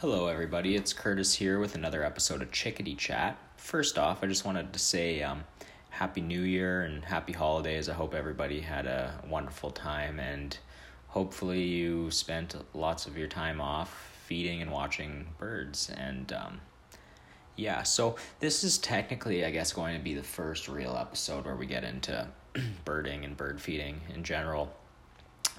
Hello, 0.00 0.28
everybody. 0.28 0.76
It's 0.76 0.92
Curtis 0.92 1.34
here 1.34 1.58
with 1.58 1.74
another 1.74 2.04
episode 2.04 2.40
of 2.40 2.52
Chickadee 2.52 2.94
Chat. 2.94 3.36
First 3.56 3.98
off, 3.98 4.22
I 4.22 4.28
just 4.28 4.44
wanted 4.44 4.72
to 4.72 4.78
say 4.78 5.24
um, 5.24 5.42
Happy 5.90 6.20
New 6.20 6.42
Year 6.42 6.82
and 6.82 7.04
Happy 7.04 7.32
Holidays. 7.32 7.88
I 7.88 7.94
hope 7.94 8.14
everybody 8.14 8.60
had 8.60 8.86
a 8.86 9.20
wonderful 9.28 9.72
time 9.72 10.20
and 10.20 10.56
hopefully 11.08 11.64
you 11.64 12.12
spent 12.12 12.54
lots 12.74 13.06
of 13.06 13.18
your 13.18 13.26
time 13.26 13.60
off 13.60 14.16
feeding 14.24 14.62
and 14.62 14.70
watching 14.70 15.26
birds. 15.36 15.90
And 15.96 16.32
um, 16.32 16.60
yeah, 17.56 17.82
so 17.82 18.14
this 18.38 18.62
is 18.62 18.78
technically, 18.78 19.44
I 19.44 19.50
guess, 19.50 19.72
going 19.72 19.98
to 19.98 20.04
be 20.04 20.14
the 20.14 20.22
first 20.22 20.68
real 20.68 20.96
episode 20.96 21.44
where 21.44 21.56
we 21.56 21.66
get 21.66 21.82
into 21.82 22.28
birding 22.84 23.24
and 23.24 23.36
bird 23.36 23.60
feeding 23.60 24.00
in 24.14 24.22
general. 24.22 24.72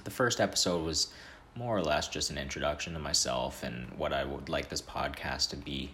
The 0.04 0.10
first 0.10 0.40
episode 0.40 0.82
was 0.82 1.12
more 1.56 1.76
or 1.76 1.82
less 1.82 2.08
just 2.08 2.30
an 2.30 2.38
introduction 2.38 2.92
to 2.94 2.98
myself 2.98 3.62
and 3.62 3.90
what 3.98 4.12
I 4.12 4.24
would 4.24 4.48
like 4.48 4.68
this 4.68 4.82
podcast 4.82 5.50
to 5.50 5.56
be. 5.56 5.90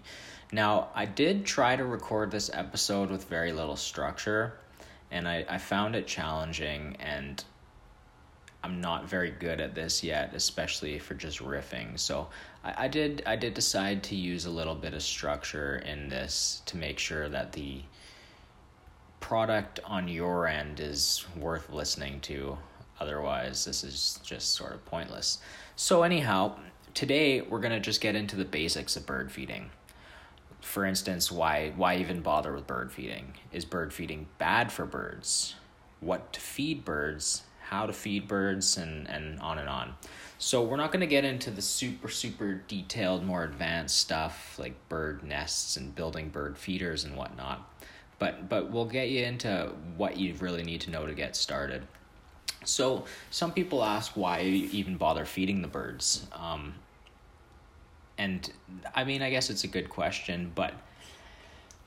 Now, 0.53 0.89
I 0.95 1.07
did 1.07 1.45
try 1.45 1.77
to 1.77 1.85
record 1.85 2.31
this 2.31 2.51
episode 2.53 3.11
with 3.11 3.25
very 3.25 3.53
little 3.53 3.77
structure, 3.77 4.55
and 5.11 5.27
I, 5.27 5.45
I 5.49 5.59
found 5.59 5.97
it 5.97 6.07
challenging, 6.07 6.97
and 7.01 7.43
I'm 8.63 8.81
not 8.81 9.09
very 9.09 9.31
good 9.31 9.61
at 9.61 9.75
this 9.75 10.03
yet, 10.05 10.35
especially 10.35 10.99
for 10.99 11.15
just 11.15 11.39
riffing. 11.41 11.99
So 11.99 12.29
I, 12.65 12.85
I 12.85 12.89
did 12.89 13.23
I 13.27 13.37
did 13.37 13.55
decide 13.55 14.03
to 14.05 14.17
use 14.17 14.47
a 14.47 14.51
little 14.51 14.75
bit 14.75 14.95
of 14.95 15.03
structure 15.03 15.77
in 15.77 16.09
this 16.09 16.63
to 16.67 16.77
make 16.77 16.99
sure 16.99 17.29
that 17.29 17.53
the 17.53 17.83
product 19.21 19.81
on 19.85 20.09
your 20.09 20.47
end 20.47 20.81
is 20.81 21.25
worth 21.37 21.71
listening 21.71 22.21
to 22.21 22.59
Otherwise, 23.01 23.65
this 23.65 23.85
is 23.85 24.19
just 24.23 24.53
sort 24.55 24.73
of 24.73 24.85
pointless. 24.87 25.39
So, 25.77 26.03
anyhow, 26.03 26.57
today 26.95 27.43
we're 27.43 27.61
going 27.61 27.73
to 27.73 27.81
just 27.81 28.01
get 28.01 28.15
into 28.15 28.37
the 28.37 28.45
basics 28.45 28.97
of 28.97 29.05
bird 29.05 29.31
feeding. 29.31 29.71
For 30.63 30.85
instance, 30.85 31.31
why 31.31 31.73
why 31.77 31.97
even 31.97 32.21
bother 32.21 32.53
with 32.53 32.67
bird 32.67 32.91
feeding? 32.91 33.35
Is 33.53 33.65
bird 33.65 33.93
feeding 33.93 34.27
bad 34.39 34.73
for 34.73 34.87
birds? 34.87 35.55
What 36.01 36.33
to 36.33 36.41
feed 36.41 36.85
birds? 36.85 37.43
How 37.61 37.87
to 37.87 37.93
feed 37.93 38.27
birds 38.27 38.77
and 38.77 39.09
and 39.09 39.39
on 39.41 39.59
and 39.59 39.69
on. 39.69 39.95
So, 40.39 40.63
we're 40.63 40.77
not 40.77 40.91
going 40.91 41.01
to 41.01 41.07
get 41.07 41.25
into 41.25 41.51
the 41.51 41.63
super 41.63 42.09
super 42.09 42.63
detailed 42.67 43.25
more 43.25 43.45
advanced 43.45 43.99
stuff 43.99 44.59
like 44.59 44.75
bird 44.89 45.23
nests 45.23 45.77
and 45.77 45.95
building 45.95 46.31
bird 46.31 46.57
feeders 46.57 47.05
and 47.05 47.15
whatnot. 47.15 47.71
But 48.19 48.49
but 48.49 48.71
we'll 48.71 48.87
get 48.87 49.11
you 49.11 49.25
into 49.25 49.73
what 49.99 50.17
you 50.17 50.35
really 50.41 50.63
need 50.63 50.81
to 50.83 50.91
know 50.91 51.07
to 51.07 51.15
get 51.15 51.37
started. 51.37 51.87
So 52.67 53.05
some 53.31 53.53
people 53.53 53.83
ask 53.83 54.13
why 54.17 54.43
even 54.43 54.97
bother 54.97 55.25
feeding 55.25 55.63
the 55.63 55.69
birds. 55.69 56.27
Um, 56.33 56.75
and 58.19 58.51
I 58.95 59.05
mean, 59.05 59.23
I 59.23 59.31
guess 59.31 59.51
it's 59.51 59.65
a 59.65 59.69
good 59.69 59.89
question, 59.89 60.53
but 60.55 60.75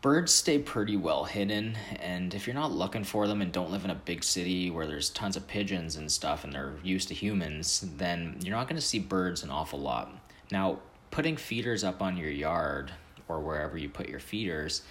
birds 0.02 0.33
stay 0.33 0.59
pretty 0.59 0.95
well 0.95 1.25
hidden. 1.25 1.77
And 1.99 2.33
if 2.33 2.47
you're 2.47 2.55
not 2.55 2.71
looking 2.71 3.03
for 3.03 3.27
them 3.27 3.41
and 3.41 3.52
don't 3.52 3.71
live 3.71 3.83
in 3.83 3.91
a 3.91 3.95
big 3.95 4.23
city 4.23 4.69
where 4.69 4.88
there's 4.88 5.09
tons 5.09 5.36
of 5.36 5.47
pigeons 5.47 5.95
and 5.95 6.11
stuff 6.11 6.44
and 6.44 6.53
they're 6.53 6.75
used 6.83 7.08
to 7.09 7.14
humans, 7.14 7.86
then 7.97 8.38
you're 8.43 8.55
not 8.55 8.67
going 8.67 8.80
to 8.80 8.86
see 8.86 8.99
birds 8.99 9.43
an 9.43 9.49
awful 9.49 9.80
lot. 9.80 10.11
Now, 10.52 10.80
putting 11.11 11.38
feeders 11.38 11.83
up 11.83 12.02
on 12.02 12.17
your 12.17 12.30
yard 12.30 12.91
or 13.27 13.39
wherever 13.39 13.77
you 13.77 13.89
put 13.89 14.09
your 14.09 14.19
feeders 14.19 14.83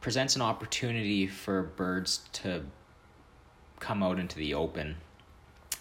presents 0.00 0.36
an 0.36 0.42
opportunity 0.42 1.26
for 1.26 1.62
birds 1.62 2.20
to 2.32 2.62
come 3.80 4.02
out 4.02 4.18
into 4.18 4.36
the 4.36 4.54
open. 4.54 4.96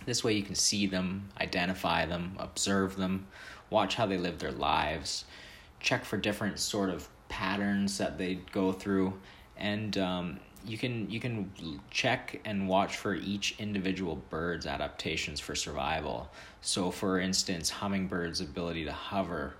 This 0.05 0.23
way 0.23 0.33
you 0.33 0.43
can 0.43 0.55
see 0.55 0.85
them, 0.85 1.29
identify 1.39 2.05
them, 2.05 2.35
observe 2.37 2.95
them, 2.95 3.27
watch 3.69 3.95
how 3.95 4.05
they 4.05 4.17
live 4.17 4.39
their 4.39 4.51
lives, 4.51 5.25
check 5.79 6.05
for 6.05 6.17
different 6.17 6.59
sort 6.59 6.89
of 6.89 7.07
patterns 7.29 7.97
that 7.97 8.17
they 8.17 8.35
go 8.51 8.71
through, 8.71 9.13
and 9.57 9.97
um, 9.97 10.39
you 10.65 10.77
can 10.77 11.09
you 11.09 11.19
can 11.19 11.51
check 11.89 12.41
and 12.45 12.67
watch 12.67 12.97
for 12.97 13.15
each 13.15 13.55
individual 13.59 14.21
bird's 14.29 14.65
adaptations 14.65 15.39
for 15.39 15.55
survival. 15.55 16.29
So, 16.61 16.91
for 16.91 17.19
instance, 17.19 17.69
hummingbirds' 17.69 18.41
ability 18.41 18.85
to 18.85 18.91
hover, 18.91 19.55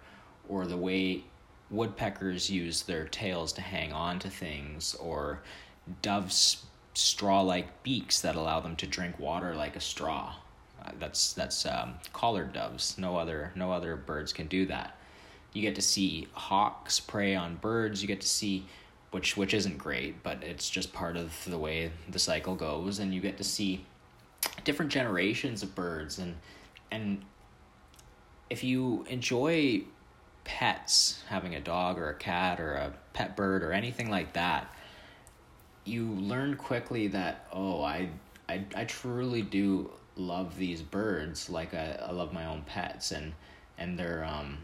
or 0.47 0.66
the 0.66 0.78
way 0.78 1.23
woodpeckers 1.69 2.50
use 2.50 2.84
their 2.84 3.07
tails 3.07 3.52
to 3.53 3.62
hang 3.62 3.91
on 3.91 4.19
to 4.19 4.29
things, 4.29 4.96
or 4.96 5.41
doves 6.02 6.66
straw-like 6.95 7.83
beaks 7.83 8.22
that 8.22 8.35
allow 8.35 8.59
them 8.59 8.75
to 8.78 8.88
drink 8.88 9.19
water 9.19 9.56
like 9.56 9.75
a 9.75 9.81
straw. 9.81 10.35
Uh, 10.83 10.91
that's 11.00 11.33
that's 11.33 11.66
um, 11.66 11.95
collared 12.13 12.53
doves. 12.53 12.97
No 12.97 13.17
other 13.17 13.51
no 13.56 13.72
other 13.72 13.95
birds 13.95 14.33
can 14.33 14.47
do 14.47 14.66
that. 14.67 14.97
You 15.53 15.61
get 15.61 15.75
to 15.75 15.81
see 15.81 16.28
hawks 16.34 17.00
prey 17.00 17.35
on 17.35 17.55
birds. 17.55 18.01
You 18.01 18.07
get 18.07 18.22
to 18.22 18.28
see 18.28 18.66
which 19.11 19.38
which 19.38 19.53
isn't 19.53 19.78
great, 19.78 20.23
but 20.23 20.44
it's 20.44 20.69
just 20.69 20.94
part 20.94 21.17
of 21.17 21.34
the 21.45 21.57
way 21.57 21.91
the 22.09 22.19
cycle 22.19 22.55
goes. 22.55 23.00
And 23.00 23.13
you 23.13 23.22
get 23.22 23.38
to 23.38 23.44
see 23.44 23.85
different 24.63 24.91
generations 24.91 25.63
of 25.63 25.75
birds 25.75 26.19
and 26.19 26.35
and 26.91 27.23
if 28.50 28.63
you 28.63 29.05
enjoy 29.09 29.84
pets, 30.44 31.23
having 31.28 31.55
a 31.55 31.59
dog 31.59 31.97
or 31.97 32.09
a 32.09 32.16
cat 32.16 32.59
or 32.59 32.73
a 32.73 32.94
pet 33.13 33.35
bird 33.35 33.63
or 33.63 33.72
anything 33.72 34.09
like 34.09 34.34
that, 34.34 34.69
you 35.85 36.07
learn 36.07 36.56
quickly 36.56 37.07
that 37.07 37.47
oh 37.53 37.81
I 37.81 38.09
I 38.50 38.66
I 38.75 38.85
truly 38.85 39.41
do 39.41 39.91
love 40.18 40.57
these 40.57 40.81
birds 40.81 41.50
like 41.50 41.73
I, 41.73 42.00
I 42.07 42.12
love 42.12 42.34
my 42.34 42.46
own 42.46 42.63
pets. 42.63 43.12
And 43.12 43.34
and 43.78 43.97
they're 43.97 44.25
um 44.25 44.57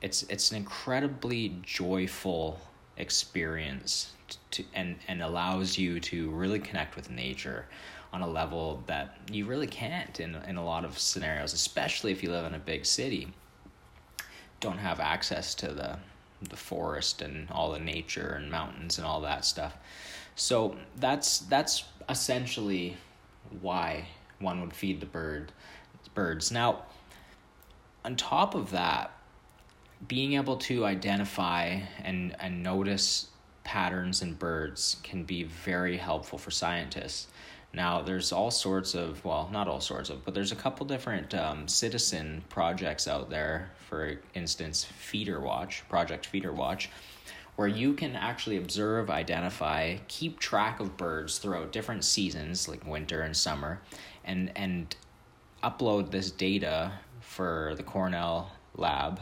it's 0.00 0.22
it's 0.24 0.50
an 0.50 0.56
incredibly 0.56 1.56
joyful 1.62 2.60
experience 2.96 4.12
to 4.52 4.64
and 4.74 4.96
and 5.08 5.22
allows 5.22 5.78
you 5.78 6.00
to 6.00 6.30
really 6.30 6.58
connect 6.58 6.96
with 6.96 7.10
nature 7.10 7.66
on 8.12 8.22
a 8.22 8.28
level 8.28 8.82
that 8.86 9.16
you 9.30 9.44
really 9.44 9.66
can't 9.66 10.20
in 10.20 10.34
in 10.34 10.56
a 10.56 10.64
lot 10.64 10.84
of 10.84 10.98
scenarios 10.98 11.52
especially 11.52 12.12
if 12.12 12.22
you 12.22 12.30
live 12.30 12.46
in 12.46 12.54
a 12.54 12.58
big 12.58 12.86
city. 12.86 13.28
Don't 14.60 14.78
have 14.78 15.00
access 15.00 15.54
to 15.56 15.68
the 15.68 15.98
the 16.40 16.56
forest 16.56 17.20
and 17.20 17.50
all 17.50 17.72
the 17.72 17.80
nature 17.80 18.36
and 18.40 18.48
mountains 18.48 18.96
and 18.98 19.06
all 19.06 19.20
that 19.22 19.44
stuff 19.44 19.76
so 20.38 20.76
that's 20.96 21.40
that's 21.40 21.84
essentially 22.08 22.96
why 23.60 24.06
one 24.38 24.60
would 24.60 24.72
feed 24.72 25.00
the 25.00 25.06
bird 25.06 25.52
birds. 26.14 26.50
Now, 26.50 26.84
on 28.04 28.16
top 28.16 28.54
of 28.54 28.70
that, 28.70 29.10
being 30.06 30.34
able 30.34 30.56
to 30.56 30.84
identify 30.84 31.80
and, 32.04 32.36
and 32.40 32.62
notice 32.62 33.28
patterns 33.64 34.22
in 34.22 34.34
birds 34.34 34.96
can 35.02 35.24
be 35.24 35.42
very 35.42 35.96
helpful 35.96 36.38
for 36.38 36.50
scientists. 36.50 37.26
Now, 37.74 38.00
there's 38.00 38.32
all 38.32 38.50
sorts 38.50 38.94
of, 38.94 39.22
well, 39.24 39.50
not 39.52 39.68
all 39.68 39.80
sorts 39.80 40.08
of, 40.08 40.24
but 40.24 40.34
there's 40.34 40.52
a 40.52 40.56
couple 40.56 40.86
different 40.86 41.34
um, 41.34 41.68
citizen 41.68 42.42
projects 42.48 43.06
out 43.06 43.28
there. 43.28 43.70
For 43.88 44.20
instance, 44.34 44.84
Feeder 44.84 45.40
Watch, 45.40 45.86
Project 45.88 46.26
Feeder 46.26 46.52
Watch, 46.52 46.90
where 47.58 47.66
you 47.66 47.92
can 47.92 48.14
actually 48.14 48.56
observe, 48.56 49.10
identify, 49.10 49.96
keep 50.06 50.38
track 50.38 50.78
of 50.78 50.96
birds 50.96 51.38
throughout 51.38 51.72
different 51.72 52.04
seasons 52.04 52.68
like 52.68 52.86
winter 52.86 53.22
and 53.22 53.36
summer 53.36 53.80
and 54.24 54.52
and 54.54 54.94
upload 55.64 56.12
this 56.12 56.30
data 56.30 56.92
for 57.18 57.74
the 57.76 57.82
Cornell 57.82 58.52
lab 58.76 59.18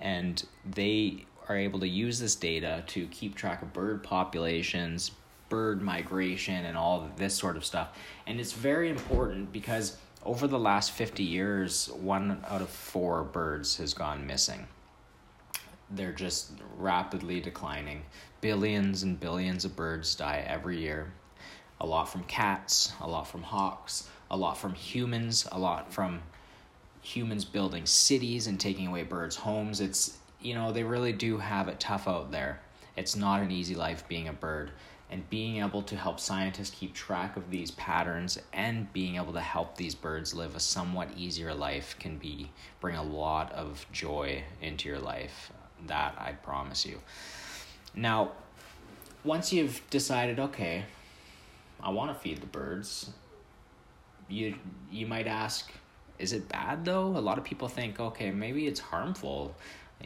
and 0.00 0.44
they 0.68 1.24
are 1.48 1.56
able 1.56 1.78
to 1.78 1.86
use 1.86 2.18
this 2.18 2.34
data 2.34 2.82
to 2.88 3.06
keep 3.06 3.36
track 3.36 3.62
of 3.62 3.72
bird 3.72 4.02
populations, 4.02 5.12
bird 5.48 5.80
migration 5.80 6.64
and 6.64 6.76
all 6.76 7.08
this 7.18 7.36
sort 7.36 7.56
of 7.56 7.64
stuff. 7.64 7.96
And 8.26 8.40
it's 8.40 8.52
very 8.52 8.90
important 8.90 9.52
because 9.52 9.96
over 10.24 10.48
the 10.48 10.58
last 10.58 10.90
50 10.90 11.22
years, 11.22 11.88
one 11.88 12.44
out 12.48 12.62
of 12.62 12.68
four 12.68 13.22
birds 13.22 13.76
has 13.76 13.94
gone 13.94 14.26
missing 14.26 14.66
they're 15.90 16.12
just 16.12 16.52
rapidly 16.76 17.40
declining. 17.40 18.02
Billions 18.40 19.02
and 19.02 19.18
billions 19.18 19.64
of 19.64 19.74
birds 19.74 20.14
die 20.14 20.44
every 20.46 20.78
year. 20.78 21.12
A 21.80 21.86
lot 21.86 22.06
from 22.06 22.24
cats, 22.24 22.92
a 23.00 23.08
lot 23.08 23.26
from 23.26 23.42
hawks, 23.42 24.08
a 24.30 24.36
lot 24.36 24.58
from 24.58 24.74
humans, 24.74 25.46
a 25.50 25.58
lot 25.58 25.92
from 25.92 26.20
humans 27.00 27.44
building 27.44 27.86
cities 27.86 28.46
and 28.46 28.60
taking 28.60 28.86
away 28.86 29.02
birds' 29.02 29.36
homes. 29.36 29.80
It's, 29.80 30.18
you 30.40 30.54
know, 30.54 30.72
they 30.72 30.82
really 30.82 31.12
do 31.12 31.38
have 31.38 31.68
it 31.68 31.80
tough 31.80 32.06
out 32.06 32.30
there. 32.30 32.60
It's 32.96 33.16
not 33.16 33.42
an 33.42 33.50
easy 33.50 33.74
life 33.74 34.06
being 34.08 34.28
a 34.28 34.32
bird. 34.32 34.72
And 35.10 35.28
being 35.30 35.56
able 35.62 35.80
to 35.84 35.96
help 35.96 36.20
scientists 36.20 36.76
keep 36.78 36.92
track 36.92 37.38
of 37.38 37.50
these 37.50 37.70
patterns 37.70 38.38
and 38.52 38.92
being 38.92 39.16
able 39.16 39.32
to 39.32 39.40
help 39.40 39.74
these 39.74 39.94
birds 39.94 40.34
live 40.34 40.54
a 40.54 40.60
somewhat 40.60 41.08
easier 41.16 41.54
life 41.54 41.96
can 41.98 42.18
be 42.18 42.50
bring 42.78 42.96
a 42.96 43.02
lot 43.02 43.50
of 43.52 43.86
joy 43.90 44.44
into 44.60 44.86
your 44.86 44.98
life 44.98 45.50
that, 45.86 46.14
I 46.18 46.32
promise 46.32 46.84
you. 46.84 47.00
Now, 47.94 48.32
once 49.24 49.52
you've 49.52 49.80
decided, 49.90 50.38
okay, 50.38 50.84
I 51.82 51.90
want 51.90 52.12
to 52.12 52.18
feed 52.18 52.40
the 52.40 52.46
birds, 52.46 53.10
you 54.28 54.54
you 54.90 55.06
might 55.06 55.26
ask, 55.26 55.70
is 56.18 56.32
it 56.32 56.48
bad 56.48 56.84
though? 56.84 57.06
A 57.16 57.20
lot 57.20 57.38
of 57.38 57.44
people 57.44 57.68
think, 57.68 58.00
okay, 58.00 58.30
maybe 58.30 58.66
it's 58.66 58.80
harmful. 58.80 59.54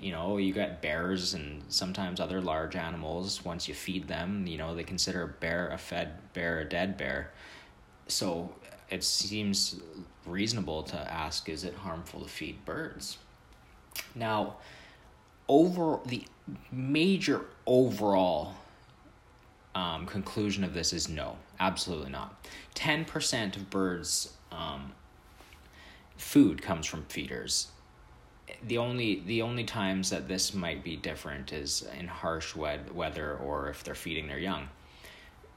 You 0.00 0.12
know, 0.12 0.38
you 0.38 0.54
got 0.54 0.80
bears 0.80 1.34
and 1.34 1.62
sometimes 1.68 2.18
other 2.18 2.40
large 2.40 2.76
animals. 2.76 3.44
Once 3.44 3.68
you 3.68 3.74
feed 3.74 4.08
them, 4.08 4.46
you 4.46 4.56
know, 4.56 4.74
they 4.74 4.84
consider 4.84 5.22
a 5.22 5.28
bear 5.28 5.68
a 5.68 5.78
fed 5.78 6.32
bear 6.32 6.60
a 6.60 6.64
dead 6.64 6.96
bear. 6.96 7.32
So 8.08 8.54
it 8.90 9.04
seems 9.04 9.80
reasonable 10.26 10.82
to 10.84 10.96
ask 11.12 11.48
is 11.48 11.64
it 11.64 11.74
harmful 11.74 12.20
to 12.20 12.28
feed 12.28 12.64
birds? 12.64 13.18
Now, 14.14 14.56
over 15.48 15.98
the 16.06 16.24
major 16.70 17.42
overall 17.66 18.54
um, 19.74 20.06
conclusion 20.06 20.64
of 20.64 20.74
this 20.74 20.92
is 20.92 21.08
no, 21.08 21.36
absolutely 21.60 22.10
not. 22.10 22.46
10% 22.74 23.56
of 23.56 23.70
birds' 23.70 24.34
um, 24.50 24.92
food 26.16 26.60
comes 26.60 26.86
from 26.86 27.04
feeders. 27.04 27.68
The 28.64 28.78
only 28.78 29.20
the 29.20 29.42
only 29.42 29.64
times 29.64 30.10
that 30.10 30.28
this 30.28 30.52
might 30.52 30.84
be 30.84 30.96
different 30.96 31.52
is 31.52 31.86
in 31.98 32.06
harsh 32.06 32.54
wed- 32.54 32.94
weather 32.94 33.36
or 33.36 33.70
if 33.70 33.82
they're 33.82 33.94
feeding 33.94 34.28
their 34.28 34.38
young. 34.38 34.68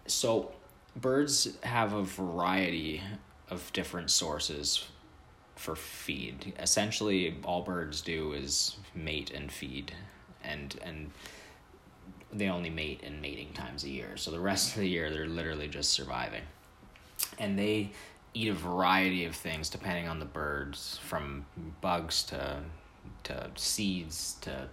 So 0.07 0.51
birds 0.95 1.57
have 1.63 1.93
a 1.93 2.03
variety 2.03 3.01
of 3.49 3.71
different 3.73 4.11
sources 4.11 4.85
for 5.55 5.75
feed. 5.75 6.53
Essentially, 6.59 7.37
all 7.43 7.61
birds 7.61 8.01
do 8.01 8.33
is 8.33 8.77
mate 8.93 9.31
and 9.31 9.51
feed, 9.51 9.93
and 10.43 10.77
and 10.83 11.11
they 12.31 12.49
only 12.49 12.69
mate 12.69 13.01
in 13.03 13.21
mating 13.21 13.53
times 13.53 13.83
a 13.83 13.89
year. 13.89 14.17
So 14.17 14.31
the 14.31 14.39
rest 14.39 14.73
of 14.73 14.81
the 14.81 14.87
year, 14.87 15.09
they're 15.09 15.27
literally 15.27 15.67
just 15.67 15.91
surviving, 15.91 16.43
and 17.39 17.57
they 17.57 17.91
eat 18.33 18.49
a 18.49 18.53
variety 18.53 19.25
of 19.25 19.33
things 19.35 19.69
depending 19.69 20.07
on 20.07 20.19
the 20.19 20.25
birds, 20.25 20.99
from 21.03 21.45
bugs 21.81 22.23
to 22.23 22.61
to 23.23 23.49
seeds 23.55 24.35
to 24.41 24.67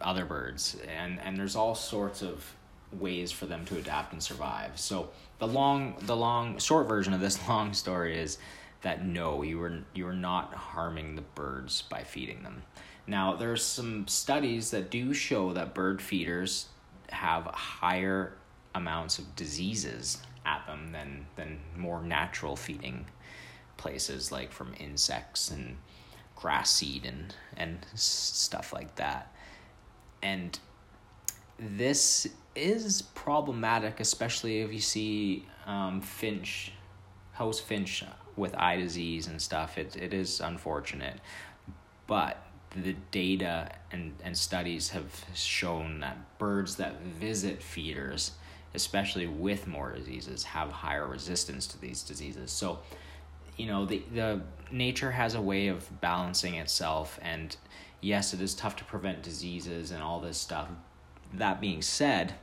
other 0.00 0.24
birds, 0.24 0.76
and 0.88 1.20
and 1.20 1.36
there's 1.36 1.56
all 1.56 1.74
sorts 1.74 2.22
of 2.22 2.54
ways 2.92 3.32
for 3.32 3.46
them 3.46 3.64
to 3.64 3.78
adapt 3.78 4.12
and 4.12 4.22
survive. 4.22 4.78
So 4.78 5.10
the 5.38 5.46
long 5.46 5.96
the 6.00 6.16
long 6.16 6.58
short 6.58 6.88
version 6.88 7.12
of 7.12 7.20
this 7.20 7.38
long 7.48 7.74
story 7.74 8.18
is 8.18 8.38
that 8.82 9.04
no, 9.04 9.42
you 9.42 9.58
were 9.58 9.78
you 9.94 10.04
were 10.04 10.12
not 10.12 10.54
harming 10.54 11.16
the 11.16 11.22
birds 11.22 11.82
by 11.82 12.02
feeding 12.02 12.42
them. 12.42 12.62
Now 13.06 13.34
there's 13.34 13.64
some 13.64 14.06
studies 14.08 14.70
that 14.70 14.90
do 14.90 15.14
show 15.14 15.52
that 15.52 15.74
bird 15.74 16.02
feeders 16.02 16.68
have 17.08 17.46
higher 17.46 18.34
amounts 18.74 19.18
of 19.18 19.34
diseases 19.36 20.18
at 20.44 20.66
them 20.66 20.92
than 20.92 21.26
than 21.36 21.60
more 21.76 22.02
natural 22.02 22.56
feeding 22.56 23.06
places 23.76 24.30
like 24.30 24.52
from 24.52 24.74
insects 24.78 25.50
and 25.50 25.76
grass 26.36 26.70
seed 26.70 27.04
and 27.04 27.34
and 27.56 27.86
stuff 27.94 28.72
like 28.72 28.94
that. 28.96 29.32
And 30.22 30.58
this 31.58 32.28
is 32.54 33.02
problematic, 33.02 34.00
especially 34.00 34.60
if 34.60 34.72
you 34.72 34.80
see 34.80 35.46
um, 35.66 36.00
finch, 36.00 36.72
house 37.32 37.60
finch 37.60 38.04
with 38.36 38.54
eye 38.56 38.76
disease 38.76 39.26
and 39.26 39.40
stuff. 39.40 39.78
It 39.78 39.96
it 39.96 40.14
is 40.14 40.40
unfortunate, 40.40 41.20
but 42.06 42.42
the 42.74 42.94
data 43.10 43.70
and, 43.90 44.14
and 44.24 44.36
studies 44.36 44.90
have 44.90 45.24
shown 45.34 46.00
that 46.00 46.38
birds 46.38 46.76
that 46.76 47.00
visit 47.02 47.62
feeders, 47.62 48.32
especially 48.74 49.26
with 49.26 49.66
more 49.66 49.92
diseases, 49.92 50.44
have 50.44 50.70
higher 50.70 51.06
resistance 51.06 51.66
to 51.66 51.80
these 51.80 52.02
diseases. 52.02 52.50
So, 52.50 52.80
you 53.56 53.66
know, 53.66 53.84
the, 53.84 54.02
the 54.14 54.40
nature 54.70 55.10
has 55.10 55.34
a 55.34 55.40
way 55.40 55.68
of 55.68 56.00
balancing 56.00 56.54
itself, 56.54 57.18
and 57.22 57.54
yes, 58.00 58.32
it 58.32 58.40
is 58.40 58.54
tough 58.54 58.76
to 58.76 58.84
prevent 58.84 59.22
diseases 59.22 59.90
and 59.90 60.02
all 60.02 60.20
this 60.20 60.38
stuff. 60.38 60.68
That 61.34 61.60
being 61.60 61.82
said, 61.82 62.34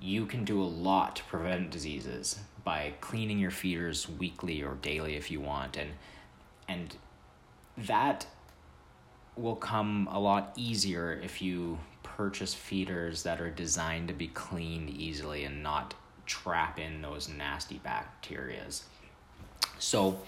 you 0.00 0.26
can 0.26 0.44
do 0.44 0.60
a 0.60 0.64
lot 0.64 1.16
to 1.16 1.24
prevent 1.24 1.70
diseases 1.70 2.40
by 2.64 2.94
cleaning 3.00 3.38
your 3.38 3.50
feeders 3.50 4.08
weekly 4.08 4.62
or 4.62 4.74
daily 4.76 5.16
if 5.16 5.30
you 5.30 5.40
want 5.40 5.76
and 5.76 5.90
and 6.66 6.96
that 7.76 8.26
will 9.36 9.56
come 9.56 10.08
a 10.10 10.18
lot 10.18 10.52
easier 10.56 11.20
if 11.22 11.42
you 11.42 11.78
purchase 12.02 12.54
feeders 12.54 13.24
that 13.24 13.40
are 13.40 13.50
designed 13.50 14.08
to 14.08 14.14
be 14.14 14.28
cleaned 14.28 14.90
easily 14.90 15.44
and 15.44 15.62
not 15.62 15.94
trap 16.26 16.78
in 16.78 17.02
those 17.02 17.28
nasty 17.28 17.80
bacterias. 17.84 18.82
So, 19.78 20.20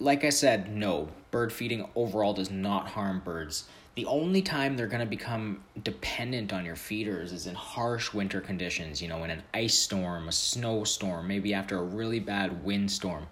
like 0.00 0.24
I 0.24 0.30
said, 0.30 0.74
no, 0.74 1.08
bird 1.30 1.52
feeding 1.52 1.88
overall 1.94 2.32
does 2.32 2.50
not 2.50 2.88
harm 2.88 3.20
birds. 3.24 3.68
The 3.96 4.06
only 4.06 4.42
time 4.42 4.76
they're 4.76 4.86
going 4.86 5.00
to 5.00 5.06
become 5.06 5.64
dependent 5.82 6.52
on 6.52 6.64
your 6.66 6.76
feeders 6.76 7.32
is 7.32 7.46
in 7.46 7.54
harsh 7.54 8.12
winter 8.12 8.42
conditions, 8.42 9.00
you 9.00 9.08
know, 9.08 9.24
in 9.24 9.30
an 9.30 9.42
ice 9.54 9.78
storm, 9.78 10.28
a 10.28 10.32
snowstorm, 10.32 11.26
maybe 11.26 11.54
after 11.54 11.78
a 11.78 11.82
really 11.82 12.20
bad 12.20 12.62
windstorm. 12.62 13.26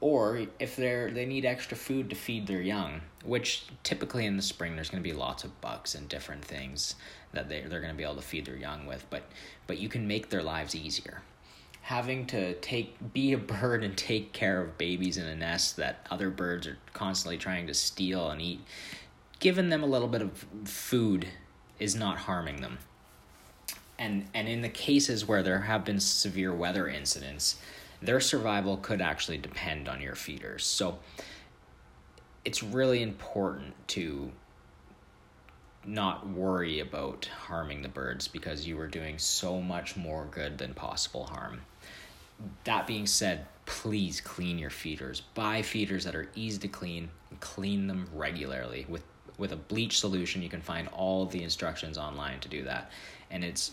Or 0.00 0.42
if 0.58 0.76
they're 0.76 1.10
they 1.10 1.24
need 1.24 1.46
extra 1.46 1.78
food 1.78 2.10
to 2.10 2.16
feed 2.16 2.46
their 2.46 2.60
young 2.60 3.00
which 3.24 3.64
typically 3.82 4.26
in 4.26 4.36
the 4.36 4.42
spring 4.42 4.74
there's 4.76 4.90
going 4.90 5.02
to 5.02 5.08
be 5.08 5.14
lots 5.14 5.44
of 5.44 5.60
bugs 5.60 5.94
and 5.94 6.08
different 6.08 6.44
things 6.44 6.94
that 7.32 7.48
they 7.48 7.62
they're 7.62 7.80
going 7.80 7.92
to 7.92 7.96
be 7.96 8.04
able 8.04 8.14
to 8.14 8.22
feed 8.22 8.44
their 8.44 8.56
young 8.56 8.86
with 8.86 9.04
but 9.10 9.22
but 9.66 9.78
you 9.78 9.88
can 9.88 10.06
make 10.06 10.28
their 10.28 10.42
lives 10.42 10.74
easier. 10.74 11.22
Having 11.82 12.26
to 12.26 12.54
take 12.60 12.96
be 13.12 13.32
a 13.32 13.38
bird 13.38 13.84
and 13.84 13.96
take 13.96 14.32
care 14.32 14.62
of 14.62 14.78
babies 14.78 15.18
in 15.18 15.26
a 15.26 15.34
nest 15.34 15.76
that 15.76 16.06
other 16.10 16.30
birds 16.30 16.66
are 16.66 16.78
constantly 16.92 17.36
trying 17.36 17.66
to 17.66 17.74
steal 17.74 18.30
and 18.30 18.40
eat 18.40 18.60
giving 19.44 19.68
them 19.68 19.84
a 19.84 19.86
little 19.86 20.08
bit 20.08 20.22
of 20.22 20.44
food 20.64 21.28
is 21.78 21.94
not 21.94 22.16
harming 22.16 22.60
them 22.60 22.78
and 23.98 24.26
and 24.34 24.48
in 24.48 24.62
the 24.62 24.68
cases 24.68 25.28
where 25.28 25.42
there 25.42 25.60
have 25.60 25.84
been 25.84 26.00
severe 26.00 26.52
weather 26.52 26.88
incidents 26.88 27.56
their 28.04 28.20
survival 28.20 28.76
could 28.76 29.00
actually 29.00 29.38
depend 29.38 29.88
on 29.88 30.00
your 30.00 30.14
feeders. 30.14 30.64
So 30.64 30.98
it's 32.44 32.62
really 32.62 33.02
important 33.02 33.74
to 33.88 34.30
not 35.86 36.28
worry 36.28 36.80
about 36.80 37.26
harming 37.46 37.82
the 37.82 37.88
birds 37.88 38.28
because 38.28 38.66
you 38.66 38.78
are 38.80 38.86
doing 38.86 39.18
so 39.18 39.60
much 39.60 39.96
more 39.96 40.26
good 40.30 40.58
than 40.58 40.74
possible 40.74 41.24
harm. 41.24 41.62
That 42.64 42.86
being 42.86 43.06
said, 43.06 43.46
please 43.66 44.20
clean 44.20 44.58
your 44.58 44.70
feeders. 44.70 45.20
Buy 45.20 45.62
feeders 45.62 46.04
that 46.04 46.14
are 46.14 46.28
easy 46.34 46.58
to 46.58 46.68
clean 46.68 47.10
and 47.30 47.40
clean 47.40 47.86
them 47.86 48.08
regularly. 48.12 48.86
With 48.88 49.02
with 49.38 49.52
a 49.52 49.56
bleach 49.56 49.98
solution, 49.98 50.42
you 50.42 50.48
can 50.48 50.60
find 50.60 50.88
all 50.88 51.26
the 51.26 51.42
instructions 51.42 51.98
online 51.98 52.40
to 52.40 52.48
do 52.48 52.64
that. 52.64 52.90
And 53.30 53.44
it's 53.44 53.72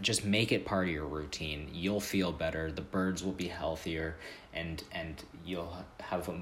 just 0.00 0.24
make 0.24 0.52
it 0.52 0.64
part 0.64 0.88
of 0.88 0.94
your 0.94 1.06
routine. 1.06 1.68
You'll 1.72 2.00
feel 2.00 2.32
better. 2.32 2.70
The 2.70 2.80
birds 2.80 3.22
will 3.22 3.32
be 3.32 3.48
healthier, 3.48 4.16
and 4.54 4.82
and 4.92 5.22
you'll 5.44 5.76
have 6.00 6.28
a 6.28 6.40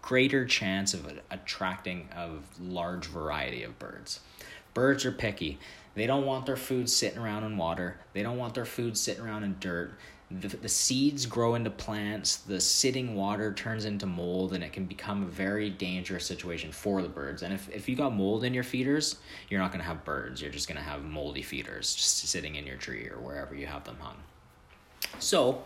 greater 0.00 0.44
chance 0.44 0.94
of 0.94 1.20
attracting 1.30 2.08
a 2.14 2.30
large 2.60 3.06
variety 3.06 3.62
of 3.62 3.78
birds. 3.78 4.20
Birds 4.74 5.04
are 5.04 5.12
picky. 5.12 5.58
They 5.94 6.06
don't 6.06 6.26
want 6.26 6.46
their 6.46 6.56
food 6.56 6.90
sitting 6.90 7.18
around 7.18 7.44
in 7.44 7.56
water. 7.56 7.98
They 8.12 8.22
don't 8.22 8.36
want 8.36 8.54
their 8.54 8.64
food 8.64 8.98
sitting 8.98 9.24
around 9.24 9.44
in 9.44 9.56
dirt 9.60 9.94
the, 10.40 10.48
the 10.48 10.68
seeds 10.68 11.26
grow 11.26 11.54
into 11.54 11.70
plants, 11.70 12.36
the 12.36 12.60
sitting 12.60 13.14
water 13.14 13.52
turns 13.52 13.84
into 13.84 14.06
mold, 14.06 14.52
and 14.52 14.64
it 14.64 14.72
can 14.72 14.84
become 14.84 15.22
a 15.22 15.26
very 15.26 15.70
dangerous 15.70 16.26
situation 16.26 16.72
for 16.72 17.02
the 17.02 17.08
birds. 17.08 17.42
And 17.42 17.52
if, 17.52 17.68
if 17.70 17.88
you 17.88 17.96
got 17.96 18.14
mold 18.14 18.44
in 18.44 18.54
your 18.54 18.64
feeders, 18.64 19.16
you're 19.48 19.60
not 19.60 19.70
going 19.70 19.80
to 19.80 19.86
have 19.86 20.04
birds. 20.04 20.40
You're 20.40 20.50
just 20.50 20.66
going 20.68 20.78
to 20.78 20.84
have 20.84 21.04
moldy 21.04 21.42
feeders 21.42 21.94
just 21.94 22.18
sitting 22.28 22.56
in 22.56 22.66
your 22.66 22.76
tree 22.76 23.08
or 23.08 23.18
wherever 23.18 23.54
you 23.54 23.66
have 23.66 23.84
them 23.84 23.96
hung. 24.00 24.16
So, 25.18 25.62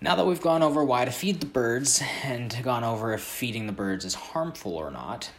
now 0.00 0.16
that 0.16 0.26
we've 0.26 0.40
gone 0.40 0.62
over 0.62 0.84
why 0.84 1.04
to 1.04 1.10
feed 1.10 1.40
the 1.40 1.46
birds 1.46 2.02
and 2.24 2.56
gone 2.62 2.84
over 2.84 3.12
if 3.12 3.20
feeding 3.20 3.66
the 3.66 3.72
birds 3.72 4.04
is 4.04 4.14
harmful 4.14 4.74
or 4.74 4.90
not, 4.90 5.30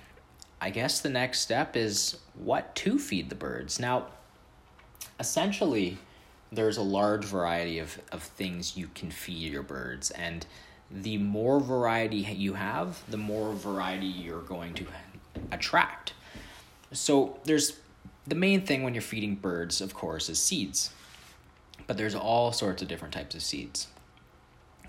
I 0.62 0.70
guess 0.70 1.01
the 1.01 1.10
next 1.10 1.39
step 1.39 1.75
is 1.75 2.17
what 2.36 2.75
to 2.75 3.00
feed 3.00 3.29
the 3.29 3.36
birds. 3.36 3.79
Now, 3.79 4.08
essentially, 5.20 5.98
there's 6.55 6.77
a 6.77 6.83
large 6.83 7.25
variety 7.25 7.79
of, 7.79 8.00
of 8.12 8.24
things 8.24 8.77
you 8.77 8.89
can 8.95 9.12
feed 9.12 9.51
your 9.51 9.63
birds 9.63 10.12
and 10.12 10.45
the 10.91 11.17
more 11.17 11.60
variety 11.60 12.17
you 12.17 12.53
have 12.53 13.03
the 13.10 13.17
more 13.17 13.53
variety 13.53 14.05
you're 14.05 14.41
going 14.41 14.74
to 14.75 14.86
attract. 15.51 16.13
So 16.91 17.39
there's 17.45 17.79
the 18.27 18.36
main 18.36 18.65
thing 18.65 18.83
when 18.83 18.93
you're 18.93 19.01
feeding 19.01 19.36
birds 19.36 19.81
of 19.81 19.93
course 19.93 20.29
is 20.29 20.39
seeds. 20.39 20.91
But 21.88 21.98
there's 21.98 22.15
all 22.15 22.51
sorts 22.53 22.81
of 22.81 22.88
different 22.88 23.13
types 23.13 23.36
of 23.36 23.41
seeds 23.41 23.88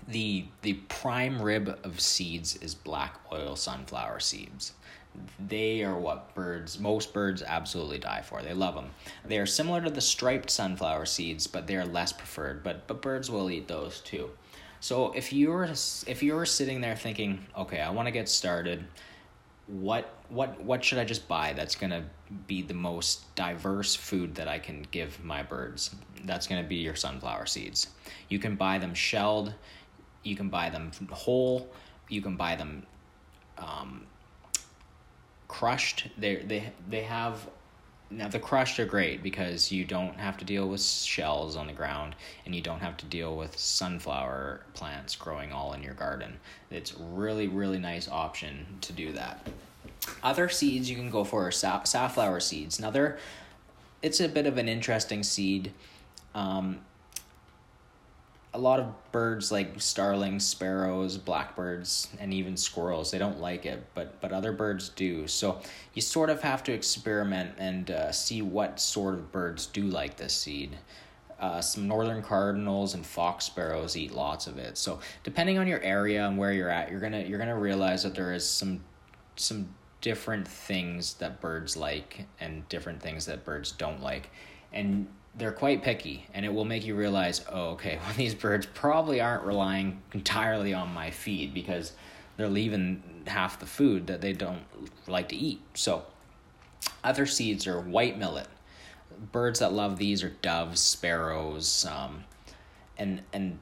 the 0.07 0.45
the 0.61 0.73
prime 0.89 1.41
rib 1.41 1.79
of 1.83 1.99
seeds 1.99 2.55
is 2.57 2.75
black 2.75 3.19
oil 3.31 3.55
sunflower 3.55 4.19
seeds 4.19 4.73
they 5.47 5.83
are 5.83 5.97
what 5.97 6.33
birds, 6.35 6.79
most 6.79 7.13
birds 7.13 7.43
absolutely 7.45 7.99
die 7.99 8.21
for. 8.21 8.41
They 8.41 8.53
love 8.53 8.75
them. 8.75 8.89
They 9.25 9.37
are 9.37 9.45
similar 9.45 9.81
to 9.81 9.89
the 9.89 10.01
striped 10.01 10.49
sunflower 10.49 11.05
seeds, 11.05 11.47
but 11.47 11.67
they 11.67 11.75
are 11.75 11.85
less 11.85 12.11
preferred. 12.11 12.63
But 12.63 12.87
but 12.87 13.01
birds 13.01 13.29
will 13.29 13.49
eat 13.49 13.67
those 13.67 14.01
too. 14.01 14.29
So 14.79 15.11
if 15.13 15.33
you 15.33 15.49
were 15.49 15.65
if 15.65 16.21
you 16.21 16.35
were 16.35 16.45
sitting 16.45 16.81
there 16.81 16.95
thinking, 16.95 17.45
okay, 17.57 17.81
I 17.81 17.89
want 17.89 18.07
to 18.07 18.11
get 18.11 18.29
started, 18.29 18.85
what 19.67 20.13
what 20.29 20.61
what 20.61 20.83
should 20.83 20.99
I 20.99 21.05
just 21.05 21.27
buy 21.27 21.53
that's 21.53 21.75
gonna 21.75 22.05
be 22.47 22.61
the 22.61 22.73
most 22.73 23.33
diverse 23.35 23.95
food 23.95 24.35
that 24.35 24.47
I 24.47 24.59
can 24.59 24.85
give 24.91 25.23
my 25.23 25.43
birds? 25.43 25.95
That's 26.25 26.47
gonna 26.47 26.63
be 26.63 26.77
your 26.77 26.95
sunflower 26.95 27.45
seeds. 27.45 27.87
You 28.29 28.39
can 28.39 28.55
buy 28.55 28.77
them 28.79 28.93
shelled, 28.93 29.53
you 30.25 30.35
can 30.35 30.49
buy 30.49 30.69
them 30.69 30.91
whole, 31.11 31.69
you 32.09 32.21
can 32.21 32.35
buy 32.35 32.55
them 32.55 32.83
um, 33.57 34.05
crushed. 35.47 36.07
They 36.17 36.37
they 36.37 36.71
they 36.89 37.03
have 37.03 37.47
now 38.11 38.27
the 38.27 38.39
crushed 38.39 38.79
are 38.79 38.85
great 38.85 39.23
because 39.23 39.71
you 39.71 39.83
don't 39.83 40.17
have 40.19 40.37
to 40.37 40.45
deal 40.45 40.67
with 40.67 40.81
shells 40.81 41.55
on 41.55 41.67
the 41.67 41.73
ground 41.73 42.15
and 42.45 42.53
you 42.53 42.61
don't 42.61 42.79
have 42.79 42.97
to 42.97 43.05
deal 43.05 43.35
with 43.35 43.57
sunflower 43.57 44.61
plants 44.73 45.15
growing 45.15 45.51
all 45.51 45.73
in 45.73 45.81
your 45.81 45.93
garden. 45.93 46.37
It's 46.69 46.93
really 46.99 47.47
really 47.47 47.79
nice 47.79 48.07
option 48.07 48.65
to 48.81 48.93
do 48.93 49.11
that. 49.13 49.47
Other 50.21 50.49
seeds 50.49 50.89
you 50.89 50.95
can 50.95 51.09
go 51.09 51.23
for 51.23 51.47
are 51.47 51.51
safflower 51.51 52.39
seeds. 52.39 52.79
Now 52.79 52.91
they're 52.91 53.17
it's 54.01 54.19
a 54.19 54.27
bit 54.27 54.45
of 54.45 54.57
an 54.57 54.69
interesting 54.69 55.23
seed. 55.23 55.73
Um, 56.35 56.81
a 58.55 58.57
lot 58.57 58.79
of 58.79 59.11
birds 59.11 59.51
like 59.51 59.79
starlings, 59.81 60.45
sparrows, 60.45 61.17
blackbirds, 61.17 62.07
and 62.19 62.33
even 62.33 62.55
squirrels, 62.55 63.11
they 63.11 63.17
don't 63.17 63.41
like 63.41 63.65
it, 63.65 63.85
but 63.93 64.19
but 64.21 64.31
other 64.31 64.53
birds 64.53 64.89
do. 64.89 65.27
So 65.27 65.59
you 65.93 66.01
sort 66.01 66.29
of 66.29 66.41
have 66.41 66.63
to 66.63 66.71
experiment 66.73 67.51
and 67.57 67.91
uh, 67.91 68.11
see 68.13 68.41
what 68.41 68.79
sort 68.79 69.15
of 69.15 69.31
birds 69.31 69.65
do 69.67 69.83
like 69.83 70.15
this 70.15 70.33
seed. 70.33 70.77
Uh, 71.37 71.59
some 71.59 71.85
northern 71.85 72.23
cardinals 72.23 72.93
and 72.93 73.05
fox 73.05 73.43
sparrows 73.43 73.97
eat 73.97 74.13
lots 74.13 74.47
of 74.47 74.57
it. 74.57 74.77
So 74.77 74.99
depending 75.23 75.57
on 75.57 75.67
your 75.67 75.81
area 75.81 76.25
and 76.25 76.37
where 76.37 76.53
you're 76.53 76.69
at, 76.69 76.89
you're 76.89 77.01
gonna 77.01 77.23
you're 77.23 77.39
gonna 77.39 77.59
realize 77.59 78.03
that 78.03 78.15
there 78.15 78.33
is 78.33 78.49
some 78.49 78.81
some 79.35 79.67
different 79.99 80.47
things 80.47 81.15
that 81.15 81.41
birds 81.41 81.75
like 81.75 82.25
and 82.39 82.67
different 82.69 83.01
things 83.01 83.25
that 83.25 83.43
birds 83.43 83.73
don't 83.73 84.01
like, 84.01 84.29
and 84.71 85.07
they're 85.37 85.51
quite 85.51 85.83
picky 85.83 86.25
and 86.33 86.45
it 86.45 86.53
will 86.53 86.65
make 86.65 86.85
you 86.85 86.95
realize 86.95 87.43
oh 87.51 87.71
okay 87.71 87.99
well 88.03 88.13
these 88.15 88.33
birds 88.33 88.65
probably 88.73 89.21
aren't 89.21 89.43
relying 89.43 90.01
entirely 90.13 90.73
on 90.73 90.93
my 90.93 91.11
feed 91.11 91.53
because 91.53 91.93
they're 92.37 92.49
leaving 92.49 93.01
half 93.27 93.59
the 93.59 93.65
food 93.65 94.07
that 94.07 94.21
they 94.21 94.33
don't 94.33 94.63
like 95.07 95.29
to 95.29 95.35
eat. 95.35 95.61
So 95.73 96.03
other 97.03 97.25
seeds 97.25 97.67
are 97.67 97.79
white 97.79 98.17
millet. 98.17 98.47
Birds 99.31 99.59
that 99.59 99.73
love 99.73 99.97
these 99.97 100.23
are 100.23 100.29
doves 100.41 100.81
sparrows 100.81 101.85
um, 101.85 102.23
and 102.97 103.21
and 103.31 103.59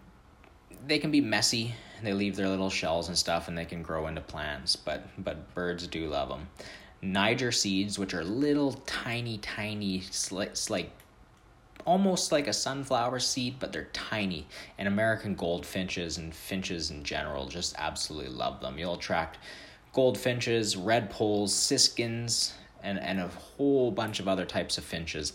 they 0.87 0.99
can 0.99 1.11
be 1.11 1.21
messy. 1.21 1.75
They 2.01 2.13
leave 2.13 2.35
their 2.35 2.49
little 2.49 2.69
shells 2.69 3.07
and 3.07 3.17
stuff 3.17 3.47
and 3.47 3.57
they 3.57 3.65
can 3.65 3.81
grow 3.81 4.07
into 4.07 4.21
plants 4.21 4.75
but 4.75 5.07
but 5.17 5.53
birds 5.55 5.87
do 5.87 6.09
love 6.09 6.27
them 6.27 6.49
niger 7.01 7.51
seeds 7.51 7.97
which 7.97 8.13
are 8.13 8.25
little 8.25 8.73
tiny 8.85 9.37
tiny 9.37 10.01
slits 10.01 10.69
like 10.69 10.91
almost 11.85 12.31
like 12.31 12.47
a 12.47 12.53
sunflower 12.53 13.19
seed, 13.19 13.55
but 13.59 13.71
they're 13.71 13.89
tiny. 13.93 14.47
And 14.77 14.87
American 14.87 15.35
goldfinches 15.35 16.17
and 16.17 16.33
finches 16.33 16.91
in 16.91 17.03
general 17.03 17.47
just 17.47 17.75
absolutely 17.77 18.31
love 18.31 18.61
them. 18.61 18.77
You'll 18.77 18.95
attract 18.95 19.37
goldfinches, 19.93 20.75
redpolls, 20.75 21.49
siskins, 21.49 22.53
and, 22.83 22.99
and 22.99 23.19
a 23.19 23.27
whole 23.27 23.91
bunch 23.91 24.19
of 24.19 24.27
other 24.27 24.45
types 24.45 24.77
of 24.77 24.83
finches. 24.83 25.33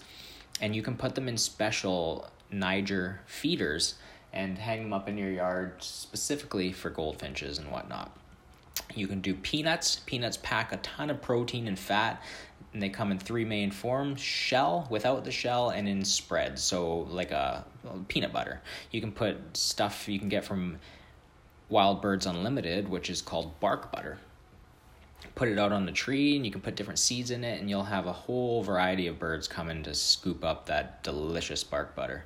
And 0.61 0.75
you 0.75 0.83
can 0.83 0.97
put 0.97 1.14
them 1.14 1.28
in 1.28 1.37
special 1.37 2.28
Niger 2.50 3.21
feeders 3.26 3.95
and 4.33 4.59
hang 4.59 4.83
them 4.83 4.93
up 4.93 5.09
in 5.09 5.17
your 5.17 5.31
yard 5.31 5.75
specifically 5.78 6.73
for 6.73 6.90
goldfinches 6.90 7.59
and 7.59 7.71
whatnot. 7.71 8.14
You 8.94 9.06
can 9.06 9.20
do 9.20 9.35
peanuts. 9.35 10.00
Peanuts 10.06 10.38
pack 10.42 10.73
a 10.73 10.76
ton 10.78 11.11
of 11.11 11.23
protein 11.23 11.68
and 11.68 11.78
fat 11.78 12.23
and 12.73 12.82
they 12.82 12.88
come 12.88 13.11
in 13.11 13.18
three 13.18 13.44
main 13.44 13.70
forms 13.70 14.20
shell 14.20 14.87
without 14.90 15.25
the 15.25 15.30
shell 15.30 15.70
and 15.70 15.88
in 15.88 16.04
spreads. 16.04 16.62
So 16.62 17.06
like 17.11 17.30
a 17.30 17.64
peanut 18.08 18.32
butter. 18.32 18.61
You 18.90 19.00
can 19.00 19.12
put 19.12 19.56
stuff 19.56 20.08
you 20.08 20.18
can 20.18 20.28
get 20.28 20.44
from 20.44 20.78
wild 21.68 22.00
birds 22.00 22.26
unlimited 22.26 22.88
which 22.88 23.11
is 23.11 23.23
called 23.23 23.58
bark 23.61 23.90
butter. 23.92 24.18
Put 25.35 25.49
it 25.49 25.58
out 25.58 25.73
on 25.73 25.87
the 25.87 25.92
tree 25.92 26.37
and 26.37 26.44
you 26.44 26.52
can 26.52 26.61
put 26.61 26.76
different 26.76 26.99
seeds 26.99 27.30
in 27.30 27.44
it 27.44 27.61
and 27.61 27.68
you'll 27.70 27.85
have 27.85 28.06
a 28.06 28.12
whole 28.12 28.62
variety 28.62 29.06
of 29.06 29.18
birds 29.18 29.49
coming 29.49 29.82
to 29.85 29.94
scoop 29.94 30.44
up 30.44 30.66
that 30.66 31.02
delicious 31.02 31.64
bark 31.64 31.94
butter 31.94 32.25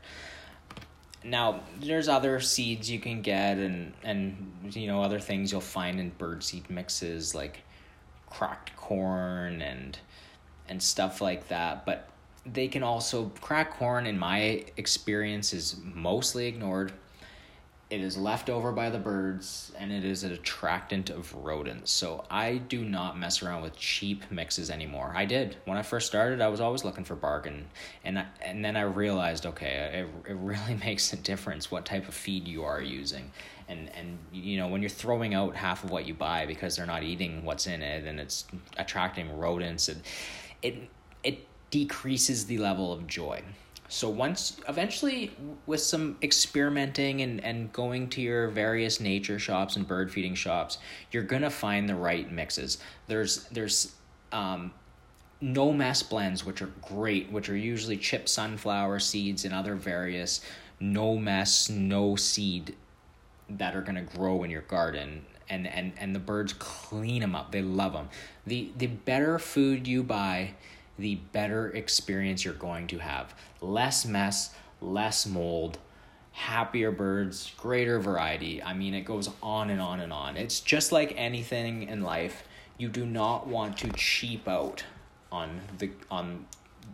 now 1.25 1.61
there's 1.81 2.09
other 2.09 2.41
seeds 2.41 2.91
you 2.91 2.99
can 2.99 3.23
get 3.23 3.59
and 3.59 3.93
and 4.02 4.52
you 4.71 4.87
know 4.87 5.02
other 5.02 5.21
things 5.21 5.52
you'll 5.52 5.61
find 5.61 6.00
in 6.00 6.11
bird 6.11 6.43
seed 6.43 6.69
mixes 6.69 7.35
like 7.35 7.62
cracked 8.33 8.75
corn 8.76 9.61
and 9.62 9.99
and 10.69 10.83
stuff 10.83 11.21
like 11.21 11.49
that. 11.49 11.85
But 11.85 12.09
they 12.45 12.69
can 12.69 12.83
also 12.83 13.31
crack 13.41 13.73
corn 13.73 14.07
in 14.07 14.19
my 14.19 14.64
experience 14.76 15.52
is 15.52 15.76
mostly 15.83 16.47
ignored. 16.47 16.93
It 17.92 18.00
is 18.00 18.16
left 18.16 18.49
over 18.49 18.72
by 18.72 18.88
the 18.88 18.99
birds 18.99 19.70
and 19.78 19.92
it 19.92 20.02
is 20.02 20.25
an 20.25 20.32
attractant 20.32 21.11
of 21.11 21.34
rodents. 21.34 21.92
So 21.92 22.25
I 22.30 22.56
do 22.56 22.87
not 22.87 23.18
mess 23.18 23.42
around 23.42 23.61
with 23.61 23.76
cheap 23.76 24.30
mixes 24.30 24.70
anymore. 24.70 25.12
I 25.14 25.26
did. 25.26 25.58
When 25.66 25.76
I 25.76 25.82
first 25.82 26.06
started, 26.06 26.40
I 26.40 26.49
was 26.49 26.58
always 26.58 26.84
looking 26.84 27.04
for 27.04 27.14
bargain. 27.16 27.66
And 28.02 28.20
I, 28.20 28.25
and 28.40 28.64
then 28.64 28.78
I 28.78 28.84
realized, 28.84 29.44
okay, 29.44 30.06
it, 30.26 30.30
it 30.30 30.37
really 30.37 30.75
makes 30.82 31.12
a 31.12 31.16
difference 31.16 31.70
what 31.70 31.84
type 31.84 32.08
of 32.08 32.14
feed 32.14 32.49
you 32.49 32.64
are 32.64 32.80
using. 32.80 33.30
And 33.68 33.90
and 33.94 34.16
you 34.32 34.56
know, 34.56 34.68
when 34.68 34.80
you're 34.80 34.88
throwing 34.88 35.34
out 35.34 35.54
half 35.54 35.84
of 35.84 35.90
what 35.90 36.06
you 36.06 36.14
buy 36.14 36.46
because 36.46 36.76
they're 36.76 36.87
not 36.87 37.02
eating 37.02 37.44
what's 37.44 37.66
in 37.66 37.82
it 37.82 38.06
and 38.06 38.18
it's 38.18 38.46
attracting 38.78 39.37
rodents 39.37 39.90
and 39.90 40.00
it 40.62 40.88
it 41.22 41.46
decreases 41.70 42.46
the 42.46 42.56
level 42.56 42.90
of 42.90 43.06
joy. 43.06 43.42
So 43.92 44.08
once 44.08 44.56
eventually 44.70 45.32
with 45.66 45.82
some 45.82 46.16
experimenting 46.22 47.20
and, 47.20 47.44
and 47.44 47.70
going 47.75 48.08
to 48.11 48.22
your 48.22 48.49
various 48.49 49.00
nature 49.00 49.38
shops 49.38 49.76
and 49.76 49.87
bird 49.87 50.11
feeding 50.11 50.34
shops, 50.34 50.78
you're 51.11 51.22
gonna 51.25 51.50
find 51.50 51.87
the 51.87 51.94
right 51.94 52.32
mixes. 52.32 52.78
There's 53.06 53.44
there's 53.50 53.94
um, 54.32 54.72
no 55.42 55.75
mess 55.75 56.02
blends 56.02 56.42
which 56.42 56.62
are 56.62 56.72
great, 56.80 57.30
which 57.30 57.50
are 57.50 57.56
usually 57.56 57.99
chipped 57.99 58.30
sunflower 58.30 58.99
seeds 59.00 59.44
and 59.44 59.52
other 59.52 59.75
various 59.75 60.40
no 60.80 61.18
mess, 61.18 61.68
no 61.68 62.16
seed 62.16 62.75
that 63.50 63.76
are 63.76 63.82
gonna 63.82 64.00
grow 64.00 64.42
in 64.42 64.50
your 64.50 64.62
garden 64.62 65.26
and 65.50 65.66
and 65.66 65.92
and 65.99 66.14
the 66.14 66.18
birds 66.18 66.54
clean 66.54 67.20
them 67.20 67.34
up. 67.34 67.52
They 67.52 67.61
love 67.61 67.92
them. 67.92 68.08
The 68.46 68.72
the 68.78 68.87
better 68.87 69.38
food 69.38 69.87
you 69.87 70.02
buy, 70.02 70.54
the 70.99 71.16
better 71.32 71.70
experience 71.70 72.44
you're 72.44 72.54
going 72.54 72.87
to 72.88 72.99
have. 72.99 73.34
Less 73.61 74.04
mess, 74.04 74.54
less 74.80 75.26
mold, 75.26 75.78
happier 76.32 76.90
birds, 76.90 77.52
greater 77.56 78.00
variety. 78.00 78.62
I 78.62 78.75
mean, 78.75 78.94
it 78.94 79.02
goes 79.02 79.30
on 79.42 79.70
and 79.70 79.80
on 79.80 80.00
and 80.00 80.12
on. 80.12 80.37
It's 80.37 80.61
just 80.61 80.92
like 80.92 81.14
anything 81.16 81.84
in 81.84 82.02
life. 82.02 82.44
You 82.78 82.88
do 82.88 83.06
not 83.06 83.46
want 83.46 83.78
to 83.78 83.90
cheap 83.92 84.49
out 84.49 84.84
on 85.30 85.61
the 85.78 85.90
on 86.11 86.46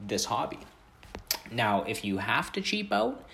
this 0.06 0.26
hobby. 0.26 0.58
Now, 1.50 1.84
if 1.84 2.04
you 2.04 2.18
have 2.18 2.52
to 2.52 2.60
cheap 2.60 2.92
out, 2.92 3.24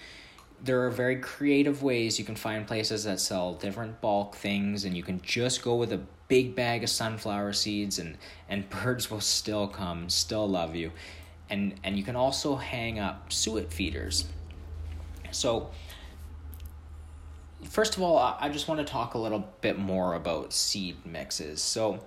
there 0.63 0.85
are 0.85 0.91
very 0.91 1.17
creative 1.17 1.83
ways 1.83 2.19
you 2.19 2.25
can 2.25 2.37
find 2.37 2.67
places 2.67 3.05
that 3.05 3.21
sell 3.21 3.55
different 3.55 4.01
bulk 4.01 4.35
things 4.35 4.85
and 4.85 4.97
you 4.97 5.03
can 5.03 5.21
just 5.21 5.63
go 5.63 5.75
with 5.75 5.93
a 5.93 6.01
big 6.29 6.55
bag 6.55 6.83
of 6.83 6.91
sunflower 6.91 7.53
seeds 7.53 7.99
and 7.99 8.17
and 8.49 8.69
birds 8.83 9.11
will 9.11 9.21
still 9.21 9.67
come 9.67 10.09
still 10.09 10.49
love 10.49 10.75
you. 10.75 10.93
And 11.51 11.75
and 11.85 11.97
you 11.97 12.03
can 12.03 12.17
also 12.17 12.57
hang 12.57 12.99
up 12.99 13.33
suet 13.33 13.73
feeders. 13.73 14.27
So 15.31 15.71
first 17.65 17.97
of 17.97 18.03
all 18.03 18.19
i 18.41 18.51
just 18.51 18.69
want 18.69 18.79
to 18.79 18.85
talk 18.85 19.15
a 19.15 19.19
little 19.19 19.49
bit 19.63 19.79
more 19.79 20.15
about 20.15 20.53
seed 20.53 20.97
mixes. 21.05 21.63
So 21.63 22.01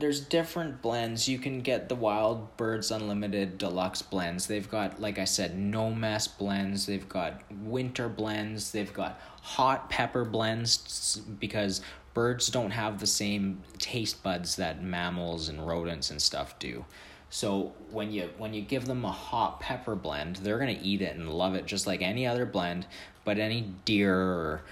there's 0.00 0.20
different 0.20 0.80
blends. 0.80 1.28
You 1.28 1.38
can 1.38 1.60
get 1.60 1.88
the 1.88 1.94
Wild 1.94 2.56
Birds 2.56 2.90
Unlimited 2.90 3.58
deluxe 3.58 4.00
blends. 4.00 4.46
They've 4.46 4.68
got, 4.68 5.00
like 5.00 5.18
I 5.18 5.24
said, 5.24 5.56
no 5.58 5.90
mess 5.90 6.26
blends. 6.26 6.86
They've 6.86 7.08
got 7.08 7.42
winter 7.62 8.08
blends. 8.08 8.72
They've 8.72 8.92
got 8.92 9.20
hot 9.42 9.90
pepper 9.90 10.24
blends 10.24 11.20
because 11.38 11.82
birds 12.14 12.48
don't 12.48 12.70
have 12.70 12.98
the 12.98 13.06
same 13.06 13.62
taste 13.78 14.22
buds 14.22 14.56
that 14.56 14.82
mammals 14.82 15.48
and 15.48 15.66
rodents 15.66 16.10
and 16.10 16.20
stuff 16.20 16.58
do. 16.58 16.84
So 17.28 17.74
when 17.90 18.10
you 18.10 18.30
when 18.38 18.54
you 18.54 18.62
give 18.62 18.86
them 18.86 19.04
a 19.04 19.12
hot 19.12 19.60
pepper 19.60 19.94
blend, 19.94 20.36
they're 20.36 20.58
gonna 20.58 20.78
eat 20.82 21.02
it 21.02 21.14
and 21.14 21.28
love 21.30 21.54
it 21.54 21.66
just 21.66 21.86
like 21.86 22.02
any 22.02 22.26
other 22.26 22.46
blend. 22.46 22.86
But 23.24 23.38
any 23.38 23.72
deer 23.84 24.16
or 24.16 24.62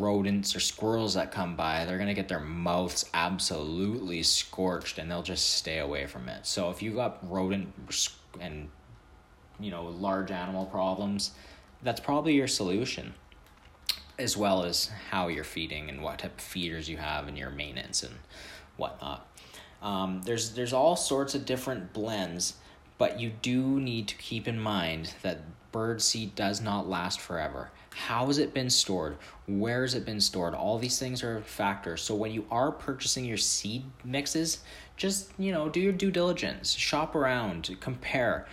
rodents 0.00 0.54
or 0.56 0.60
squirrels 0.60 1.14
that 1.14 1.30
come 1.32 1.56
by, 1.56 1.84
they're 1.84 1.98
gonna 1.98 2.14
get 2.14 2.28
their 2.28 2.40
mouths 2.40 3.04
absolutely 3.14 4.22
scorched 4.22 4.98
and 4.98 5.10
they'll 5.10 5.22
just 5.22 5.54
stay 5.56 5.78
away 5.78 6.06
from 6.06 6.28
it. 6.28 6.46
So 6.46 6.70
if 6.70 6.82
you've 6.82 6.96
got 6.96 7.18
rodent 7.30 7.72
and 8.40 8.68
you 9.60 9.70
know 9.70 9.84
large 9.86 10.30
animal 10.30 10.66
problems, 10.66 11.32
that's 11.82 12.00
probably 12.00 12.34
your 12.34 12.48
solution. 12.48 13.14
as 14.18 14.36
well 14.36 14.62
as 14.64 14.90
how 15.10 15.28
you're 15.28 15.42
feeding 15.44 15.88
and 15.88 16.02
what 16.02 16.18
type 16.20 16.38
of 16.38 16.44
feeders 16.44 16.88
you 16.88 16.96
have 16.98 17.28
and 17.28 17.36
your 17.38 17.50
maintenance 17.50 18.02
and 18.02 18.14
whatnot. 18.76 19.26
Um, 19.80 20.22
there's 20.24 20.54
there's 20.54 20.72
all 20.72 20.96
sorts 20.96 21.34
of 21.34 21.44
different 21.44 21.92
blends, 21.92 22.54
but 22.98 23.18
you 23.18 23.32
do 23.42 23.80
need 23.80 24.06
to 24.08 24.14
keep 24.16 24.46
in 24.46 24.60
mind 24.60 25.14
that 25.22 25.40
bird 25.72 26.02
seed 26.02 26.34
does 26.34 26.60
not 26.60 26.88
last 26.88 27.20
forever. 27.20 27.70
How 27.94 28.26
has 28.26 28.38
it 28.38 28.54
been 28.54 28.70
stored? 28.70 29.16
Where 29.46 29.82
has 29.82 29.94
it 29.94 30.04
been 30.04 30.20
stored? 30.20 30.54
All 30.54 30.78
these 30.78 30.98
things 30.98 31.22
are 31.22 31.42
factors. 31.42 32.02
So 32.02 32.14
when 32.14 32.32
you 32.32 32.46
are 32.50 32.72
purchasing 32.72 33.24
your 33.24 33.36
seed 33.36 33.84
mixes, 34.04 34.60
just 34.96 35.30
you 35.38 35.52
know 35.52 35.68
do 35.68 35.80
your 35.80 35.92
due 35.92 36.10
diligence, 36.10 36.72
shop 36.72 37.14
around, 37.14 37.76
compare. 37.80 38.46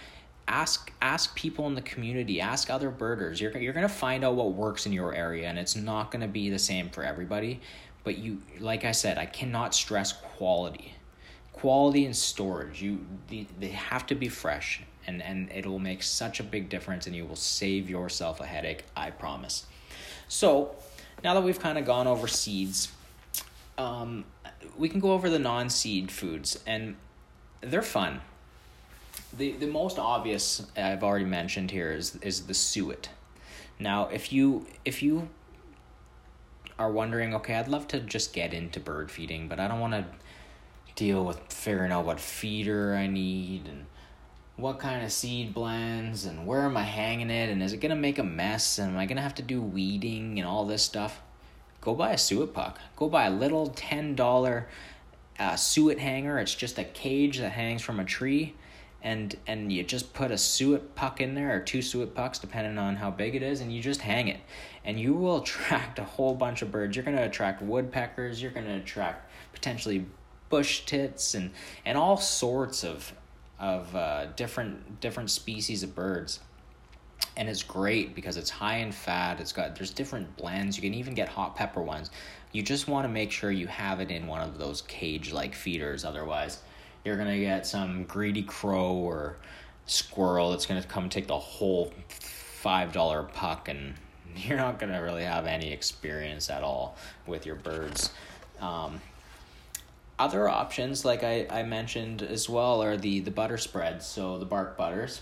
Ask 0.48 0.92
ask 1.02 1.36
people 1.36 1.68
in 1.68 1.76
the 1.76 1.82
community. 1.82 2.42
Ask 2.42 2.70
other 2.70 2.90
birders. 2.90 3.40
You're, 3.40 3.56
you're 3.58 3.74
going 3.74 3.88
to 3.88 3.94
find 3.94 4.24
out 4.24 4.36
what 4.36 4.54
works 4.54 4.86
in 4.86 4.94
your 4.94 5.14
area 5.14 5.48
and 5.48 5.60
it's 5.60 5.76
not 5.76 6.12
going 6.12 6.22
to 6.22 6.28
be 6.28 6.50
the 6.50 6.60
same 6.60 6.90
for 6.90 7.04
everybody. 7.04 7.62
But 8.04 8.18
you 8.18 8.42
like 8.60 8.86
i 8.86 8.92
said 8.92 9.18
i 9.18 9.26
cannot 9.26 9.76
stress 9.76 10.14
quality 10.14 10.96
quality 11.60 12.06
and 12.06 12.16
storage 12.16 12.82
you 12.82 13.06
they, 13.28 13.68
have 13.68 14.06
to 14.06 14.16
be 14.16 14.30
fresh 14.30 14.82
and 15.08 15.22
and 15.22 15.52
it 15.52 15.66
will 15.66 15.80
make 15.80 16.02
such 16.02 16.40
a 16.40 16.44
big 16.44 16.70
difference 16.70 17.08
and 17.08 17.16
you 17.16 17.26
will 17.26 17.36
save 17.36 17.90
yourself 17.90 18.40
a 18.40 18.46
headache 18.46 18.84
i 18.96 19.10
promise 19.10 19.66
so 20.28 20.76
now 21.24 21.34
that 21.34 21.42
we've 21.42 21.60
kind 21.60 21.78
of 21.78 21.86
gone 21.86 22.08
over 22.08 22.28
seeds 22.28 22.92
um, 23.78 24.26
we 24.78 24.90
can 24.90 25.00
go 25.00 25.14
over 25.14 25.30
the 25.30 25.40
non-seed 25.40 26.12
foods 26.12 26.60
and 26.68 26.96
they're 27.62 27.82
fun 27.82 28.22
the 29.38 29.52
the 29.54 29.68
most 29.68 30.00
obvious 30.00 30.66
I've 30.76 31.04
already 31.04 31.26
mentioned 31.26 31.72
here 31.72 31.92
is 31.92 32.16
is 32.18 32.48
the 32.48 32.54
suet. 32.54 33.10
Now, 33.80 34.08
if 34.08 34.34
you 34.34 34.66
if 34.86 35.04
you 35.04 35.30
are 36.78 36.92
wondering, 36.92 37.34
okay, 37.36 37.56
I'd 37.56 37.68
love 37.68 37.88
to 37.90 38.00
just 38.00 38.34
get 38.34 38.54
into 38.54 38.80
bird 38.80 39.12
feeding, 39.12 39.48
but 39.48 39.60
I 39.60 39.68
don't 39.68 39.80
want 39.80 39.94
to 39.94 40.06
deal 41.00 41.24
with 41.24 41.40
figuring 41.48 41.94
out 41.94 42.06
what 42.06 42.20
feeder 42.20 42.94
I 42.94 43.08
need 43.08 43.68
and 43.68 43.86
what 44.58 44.80
kind 44.80 45.02
of 45.02 45.14
seed 45.14 45.54
blends 45.54 46.26
and 46.26 46.46
where 46.46 46.64
am 46.64 46.76
I 46.76 46.84
hanging 46.84 47.30
it 47.30 47.50
and 47.50 47.64
is 47.64 47.72
it 47.72 47.78
gonna 47.78 47.96
make 47.96 48.20
a 48.20 48.24
mess 48.24 48.78
and 48.78 48.92
am 48.92 49.00
I 49.00 49.06
gonna 49.06 49.22
have 49.22 49.36
to 49.36 49.42
do 49.42 49.62
weeding 49.62 50.38
and 50.40 50.48
all 50.48 50.66
this 50.66 50.84
stuff? 50.84 51.22
Go 51.80 51.96
buy 51.96 52.12
a 52.12 52.18
suet 52.18 52.54
puck. 52.54 52.80
Go 52.98 53.08
buy 53.08 53.28
a 53.28 53.32
little 53.32 53.68
ten 53.68 54.14
dollar 54.14 54.68
uh, 55.40 55.56
suet 55.56 56.00
hanger. 56.00 56.38
It's 56.38 56.54
just 56.54 56.78
a 56.78 56.84
cage 56.84 57.38
that 57.38 57.54
hangs 57.54 57.82
from 57.82 58.02
a 58.02 58.04
tree 58.04 58.56
and 59.02 59.38
and 59.48 59.72
you 59.72 59.84
just 59.84 60.14
put 60.14 60.32
a 60.32 60.38
suet 60.38 60.96
puck 60.96 61.22
in 61.22 61.34
there 61.34 61.56
or 61.56 61.60
two 61.62 61.82
suet 61.82 62.14
pucks 62.14 62.40
depending 62.40 62.78
on 62.78 62.98
how 62.98 63.10
big 63.10 63.36
it 63.36 63.42
is 63.42 63.62
and 63.62 63.74
you 63.74 63.82
just 63.82 64.02
hang 64.02 64.28
it 64.28 64.42
and 64.84 65.00
you 65.00 65.14
will 65.14 65.38
attract 65.42 65.98
a 66.00 66.04
whole 66.04 66.36
bunch 66.36 66.62
of 66.62 66.70
birds 66.70 66.98
you're 66.98 67.06
to 67.06 67.24
attract 67.24 67.62
woodpeckers 67.62 68.42
you're 68.42 68.52
to 68.52 68.76
attract 68.76 69.32
potentially 69.54 70.06
bush 70.50 70.82
tits 70.86 71.36
and 71.36 71.52
and 71.86 71.98
all 71.98 72.18
sorts 72.18 72.84
of 72.84 73.14
of 73.60 73.94
uh, 73.96 74.28
different 74.36 75.02
different 75.02 75.30
species 75.30 75.84
of 75.84 75.96
birds. 75.96 76.40
And 77.36 77.50
it's 77.50 77.64
great 77.64 78.16
because 78.16 78.38
it's 78.38 78.50
high 78.50 78.78
in 78.78 78.92
fat. 78.92 79.40
It's 79.40 79.52
got 79.52 79.76
there's 79.76 79.92
different 79.92 80.36
blends. 80.38 80.78
You 80.78 80.82
can 80.82 80.94
even 80.94 81.14
get 81.14 81.30
hot 81.30 81.56
pepper 81.56 81.82
ones. 81.82 82.12
You 82.52 82.64
just 82.64 82.88
want 82.88 83.06
to 83.06 83.10
make 83.10 83.32
sure 83.32 83.52
you 83.52 83.68
have 83.68 84.00
it 84.00 84.12
in 84.12 84.28
one 84.28 84.42
of 84.42 84.58
those 84.58 84.82
cage 84.84 85.32
like 85.32 85.54
feeders. 85.56 86.04
Otherwise 86.06 86.60
you're 87.04 87.18
gonna 87.18 87.40
get 87.40 87.66
some 87.66 88.04
greedy 88.06 88.44
crow 88.44 88.94
or 88.94 89.38
squirrel 89.86 90.52
that's 90.52 90.66
gonna 90.66 90.84
come 90.84 91.10
take 91.10 91.28
the 91.28 91.38
whole 91.38 91.94
five 92.10 92.92
dollar 92.92 93.24
puck 93.24 93.70
and 93.70 93.96
you're 94.36 94.58
not 94.58 94.80
gonna 94.80 95.02
really 95.02 95.24
have 95.24 95.46
any 95.46 95.72
experience 95.72 96.50
at 96.50 96.64
all 96.64 96.98
with 97.26 97.46
your 97.46 97.56
birds. 97.56 98.12
Um, 98.60 99.00
other 100.20 100.48
options, 100.48 101.06
like 101.06 101.24
I, 101.24 101.48
I 101.50 101.64
mentioned 101.64 102.22
as 102.22 102.50
well, 102.50 102.84
are 102.84 102.98
the, 102.98 103.22
the 103.22 103.32
butter 103.32 103.58
spreads, 103.58 104.06
so 104.06 104.38
the 104.38 104.46
bark 104.46 104.78
butters. 104.78 105.22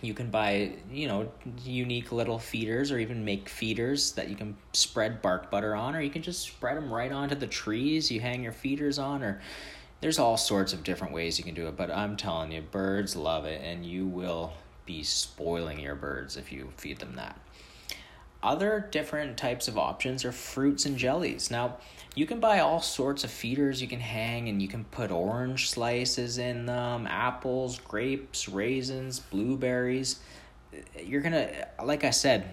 You 0.00 0.14
can 0.14 0.30
buy, 0.30 0.72
you 0.90 1.08
know, 1.08 1.32
unique 1.64 2.12
little 2.12 2.38
feeders 2.38 2.92
or 2.92 2.98
even 2.98 3.24
make 3.24 3.48
feeders 3.48 4.12
that 4.12 4.28
you 4.28 4.36
can 4.36 4.56
spread 4.72 5.22
bark 5.22 5.50
butter 5.50 5.74
on, 5.74 5.96
or 5.96 6.00
you 6.00 6.10
can 6.10 6.22
just 6.22 6.42
spread 6.42 6.76
them 6.76 6.92
right 6.92 7.10
onto 7.10 7.34
the 7.34 7.46
trees 7.46 8.10
you 8.10 8.20
hang 8.20 8.42
your 8.42 8.52
feeders 8.52 8.98
on, 8.98 9.22
or 9.22 9.40
there's 10.00 10.18
all 10.18 10.36
sorts 10.36 10.72
of 10.72 10.84
different 10.84 11.14
ways 11.14 11.38
you 11.38 11.44
can 11.44 11.54
do 11.54 11.66
it, 11.66 11.76
but 11.76 11.90
I'm 11.90 12.16
telling 12.16 12.52
you, 12.52 12.60
birds 12.60 13.16
love 13.16 13.46
it, 13.46 13.62
and 13.62 13.86
you 13.86 14.06
will 14.06 14.52
be 14.84 15.02
spoiling 15.02 15.78
your 15.80 15.94
birds 15.94 16.36
if 16.36 16.52
you 16.52 16.72
feed 16.76 16.98
them 16.98 17.14
that. 17.16 17.38
Other 18.44 18.86
different 18.90 19.38
types 19.38 19.68
of 19.68 19.78
options 19.78 20.22
are 20.22 20.30
fruits 20.30 20.84
and 20.84 20.98
jellies. 20.98 21.50
Now, 21.50 21.78
you 22.14 22.26
can 22.26 22.40
buy 22.40 22.60
all 22.60 22.82
sorts 22.82 23.24
of 23.24 23.30
feeders 23.30 23.80
you 23.80 23.88
can 23.88 24.00
hang, 24.00 24.50
and 24.50 24.60
you 24.60 24.68
can 24.68 24.84
put 24.84 25.10
orange 25.10 25.70
slices 25.70 26.36
in 26.36 26.66
them, 26.66 27.06
apples, 27.06 27.78
grapes, 27.78 28.46
raisins, 28.46 29.18
blueberries. 29.18 30.20
You're 31.02 31.22
gonna, 31.22 31.68
like 31.82 32.04
I 32.04 32.10
said, 32.10 32.46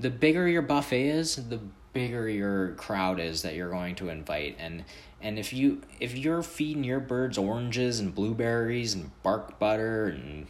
the 0.00 0.10
bigger 0.10 0.48
your 0.48 0.62
buffet 0.62 1.10
is, 1.10 1.36
the 1.36 1.60
bigger 1.92 2.28
your 2.28 2.72
crowd 2.72 3.20
is 3.20 3.42
that 3.42 3.54
you're 3.54 3.70
going 3.70 3.94
to 3.94 4.10
invite 4.10 4.54
and 4.58 4.84
and 5.22 5.38
if 5.38 5.50
you 5.50 5.80
if 5.98 6.14
you're 6.14 6.42
feeding 6.42 6.84
your 6.84 7.00
birds 7.00 7.38
oranges 7.38 8.00
and 8.00 8.14
blueberries 8.14 8.92
and 8.92 9.10
bark 9.22 9.58
butter 9.58 10.08
and 10.08 10.46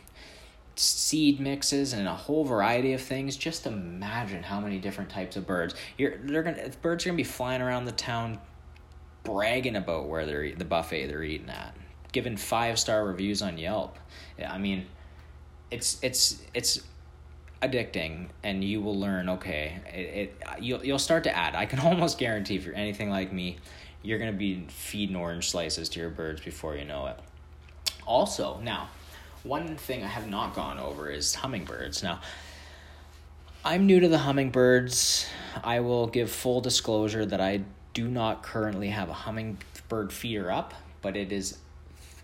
seed 0.77 1.41
mixes 1.41 1.93
and 1.93 2.07
a 2.07 2.15
whole 2.15 2.45
variety 2.45 2.93
of 2.93 3.01
things. 3.01 3.37
Just 3.37 3.67
imagine 3.67 4.43
how 4.43 4.61
many 4.61 4.79
different 4.79 5.11
types 5.11 5.37
of 5.37 5.47
birds. 5.47 5.75
You're 5.97 6.19
they're 6.19 6.43
gonna 6.43 6.71
birds 6.83 7.05
are 7.05 7.09
gonna 7.09 7.17
be 7.17 7.25
flying 7.25 7.63
around 7.63 7.87
the 7.87 7.93
town 7.93 8.39
bragging 9.23 9.77
about 9.77 10.09
where 10.09 10.25
they're 10.27 10.55
the 10.55 10.65
buffet 10.65 11.09
they're 11.09 11.25
eating 11.25 11.51
at 11.51 11.77
giving 12.13 12.37
five 12.37 12.79
star 12.79 13.05
reviews 13.05 13.43
on 13.43 13.59
yelp. 13.59 13.99
I 14.47 14.59
mean 14.59 14.87
it's 15.71 15.99
it's 16.03 16.43
it's 16.55 16.81
addicting 17.63 18.29
and 18.45 18.63
you 18.63 18.81
will 18.83 18.99
learn 18.99 19.29
okay 19.31 19.81
it, 19.93 19.99
it 19.99 20.43
you'll, 20.61 20.85
you'll 20.85 20.99
start 20.99 21.25
to 21.25 21.37
add. 21.37 21.55
I 21.55 21.67
can 21.67 21.81
almost 21.89 22.19
guarantee 22.19 22.57
if 22.57 22.65
you're 22.65 22.75
anything 22.75 23.11
like 23.11 23.33
me 23.33 23.59
you're 24.03 24.19
going 24.19 24.31
to 24.31 24.39
be 24.39 24.65
feeding 24.69 25.17
orange 25.17 25.51
slices 25.51 25.89
to 25.89 26.01
your 26.01 26.11
birds 26.11 26.41
before 26.41 26.77
you 26.77 26.85
know 26.85 27.07
it. 27.07 27.19
Also 28.07 28.61
now 28.61 28.89
one 29.47 29.77
thing 29.77 30.03
i 30.03 30.07
have 30.07 30.29
not 30.29 30.55
gone 30.55 30.79
over 30.79 31.11
is 31.11 31.35
hummingbirds 31.35 32.03
now 32.03 32.21
i'm 33.65 33.87
new 33.87 34.01
to 34.01 34.09
the 34.09 34.19
hummingbirds 34.19 35.27
i 35.63 35.81
will 35.81 36.07
give 36.07 36.31
full 36.31 36.61
disclosure 36.61 37.25
that 37.25 37.41
i 37.41 37.61
do 37.95 38.09
not 38.09 38.43
currently 38.43 38.89
have 38.89 39.09
a 39.09 39.15
hummingbird 39.15 40.13
feeder 40.13 40.51
up 40.51 40.75
but 41.03 41.17
it 41.17 41.33
is 41.33 41.59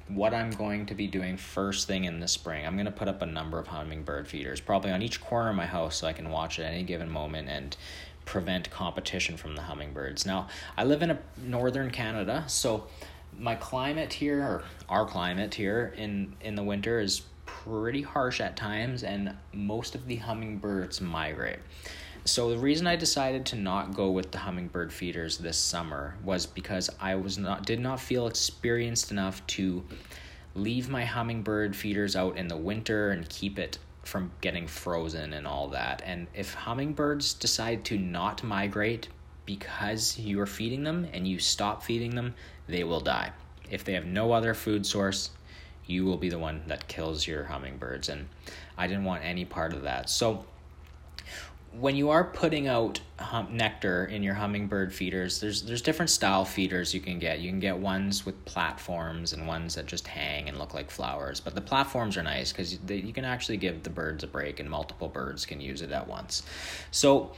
what 0.09 0.35
I'm 0.35 0.51
going 0.51 0.87
to 0.87 0.95
be 0.95 1.07
doing 1.07 1.37
first 1.37 1.87
thing 1.87 2.05
in 2.05 2.21
the 2.21 2.29
spring. 2.29 2.67
I'm 2.67 2.75
going 2.75 2.87
to 2.87 2.93
put 2.93 3.09
up 3.09 3.23
a 3.23 3.27
number 3.27 3.59
of 3.59 3.69
hummingbird 3.69 4.29
feeders, 4.29 4.61
probably 4.61 4.91
on 4.91 5.03
each 5.03 5.21
corner 5.21 5.51
of 5.51 5.57
my 5.57 5.67
house, 5.67 5.97
so 5.97 6.07
I 6.07 6.13
can 6.13 6.31
watch 6.31 6.59
at 6.59 6.67
any 6.67 6.83
given 6.83 7.09
moment 7.09 7.49
and 7.49 7.77
prevent 8.25 8.71
competition 8.71 9.37
from 9.37 9.55
the 9.55 9.63
hummingbirds. 9.63 10.27
Now, 10.27 10.49
I 10.77 10.85
live 10.85 11.03
in 11.03 11.11
a 11.11 11.19
northern 11.39 11.91
Canada, 11.91 12.45
so 12.47 12.87
my 13.39 13.55
climate 13.55 14.13
here, 14.13 14.41
or 14.41 14.65
our 14.89 15.07
climate 15.07 15.55
here 15.55 15.95
in 15.97 16.35
in 16.41 16.55
the 16.55 16.63
winter, 16.63 17.01
is 17.01 17.23
pretty 17.47 18.03
harsh 18.03 18.41
at 18.41 18.57
times, 18.57 19.03
and 19.03 19.37
most 19.53 19.95
of 19.95 20.07
the 20.07 20.17
hummingbirds 20.17 21.01
migrate. 21.01 21.59
So 22.25 22.51
the 22.51 22.59
reason 22.59 22.87
I 22.87 22.95
decided 22.95 23.45
to 23.47 23.57
not 23.57 23.95
go 23.95 24.11
with 24.11 24.31
the 24.31 24.39
hummingbird 24.39 24.93
feeders 24.93 25.39
this 25.39 25.59
summer 25.59 26.17
was 26.23 26.47
because 26.47 26.89
I 27.01 27.17
was 27.17 27.37
not 27.37 27.67
did 27.67 27.81
not 27.81 28.01
feel 28.01 28.27
experienced 28.29 29.11
enough 29.11 29.45
to 29.49 29.83
leave 30.55 30.89
my 30.89 31.05
hummingbird 31.05 31.75
feeders 31.75 32.15
out 32.15 32.37
in 32.37 32.47
the 32.47 32.57
winter 32.57 33.11
and 33.11 33.29
keep 33.29 33.59
it 33.59 33.79
from 34.05 34.31
getting 34.41 34.67
frozen 34.67 35.33
and 35.33 35.47
all 35.47 35.69
that. 35.69 36.03
And 36.05 36.27
if 36.35 36.55
hummingbirds 36.55 37.35
decide 37.35 37.85
to 37.87 37.99
not 37.99 38.43
migrate 38.43 39.09
because 39.47 40.19
you 40.19 40.41
are 40.41 40.47
feeding 40.47 40.85
them 40.85 41.07
and 41.13 41.27
you 41.27 41.39
stop 41.39 41.83
feeding 41.83 42.15
them, 42.15 42.35
they 42.67 42.85
will 42.85 43.01
die. 43.01 43.33
If 43.71 43.85
they 43.85 43.95
have 43.95 44.07
no 44.07 44.33
other 44.33 44.55
food 44.55 44.87
source, 44.87 45.31
you 45.87 46.05
will 46.05 46.17
be 46.17 46.29
the 46.29 46.39
one 46.39 46.63
that 46.69 46.89
kills 46.89 47.27
your 47.27 47.45
hummingbirds 47.45 48.09
and 48.09 48.29
I 48.79 48.87
didn't 48.87 49.05
want 49.05 49.25
any 49.25 49.45
part 49.45 49.73
of 49.73 49.83
that. 49.83 50.09
So 50.09 50.47
when 51.79 51.97
you 51.97 52.11
are 52.11 52.25
putting 52.25 52.69
out 52.69 53.01
hum- 53.19 53.57
nectar 53.57 54.05
in 54.05 54.23
your 54.23 54.35
hummingbird 54.35 54.93
feeders, 54.93 55.41
there's 55.41 55.63
there's 55.63 55.81
different 55.81 56.11
style 56.11 56.45
feeders 56.45 56.93
you 56.93 57.01
can 57.01 57.19
get. 57.19 57.41
You 57.41 57.51
can 57.51 57.61
get 57.61 57.79
ones 57.79 58.27
with 58.27 58.45
platforms 58.45 59.33
and 59.33 59.47
ones 59.47 59.75
that 59.77 59.87
just 59.87 60.07
hang 60.07 60.49
and 60.49 60.59
look 60.59 60.75
like 60.75 60.91
flowers. 60.91 61.41
But 61.41 61.55
the 61.55 61.61
platforms 61.61 62.17
are 62.17 62.23
nice 62.23 62.53
because 62.53 62.79
you 62.89 63.13
can 63.13 63.25
actually 63.25 63.57
give 63.57 63.83
the 63.83 63.91
birds 63.91 64.23
a 64.23 64.27
break, 64.27 64.61
and 64.61 64.69
multiple 64.69 65.09
birds 65.09 65.47
can 65.47 65.61
use 65.61 65.81
it 65.81 65.93
at 65.93 66.07
once. 66.07 66.43
So 66.91 67.33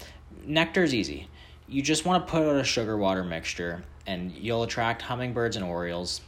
nectar 0.45 0.83
is 0.83 0.95
easy. 0.95 1.29
You 1.67 1.81
just 1.81 2.05
want 2.05 2.27
to 2.27 2.31
put 2.31 2.43
out 2.43 2.57
a 2.57 2.65
sugar 2.65 2.99
water 2.99 3.25
mixture, 3.25 3.83
and 4.07 4.31
you'll 4.33 4.65
attract 4.65 5.01
hummingbirds 5.01 5.57
and 5.57 5.65
orioles. 5.65 6.21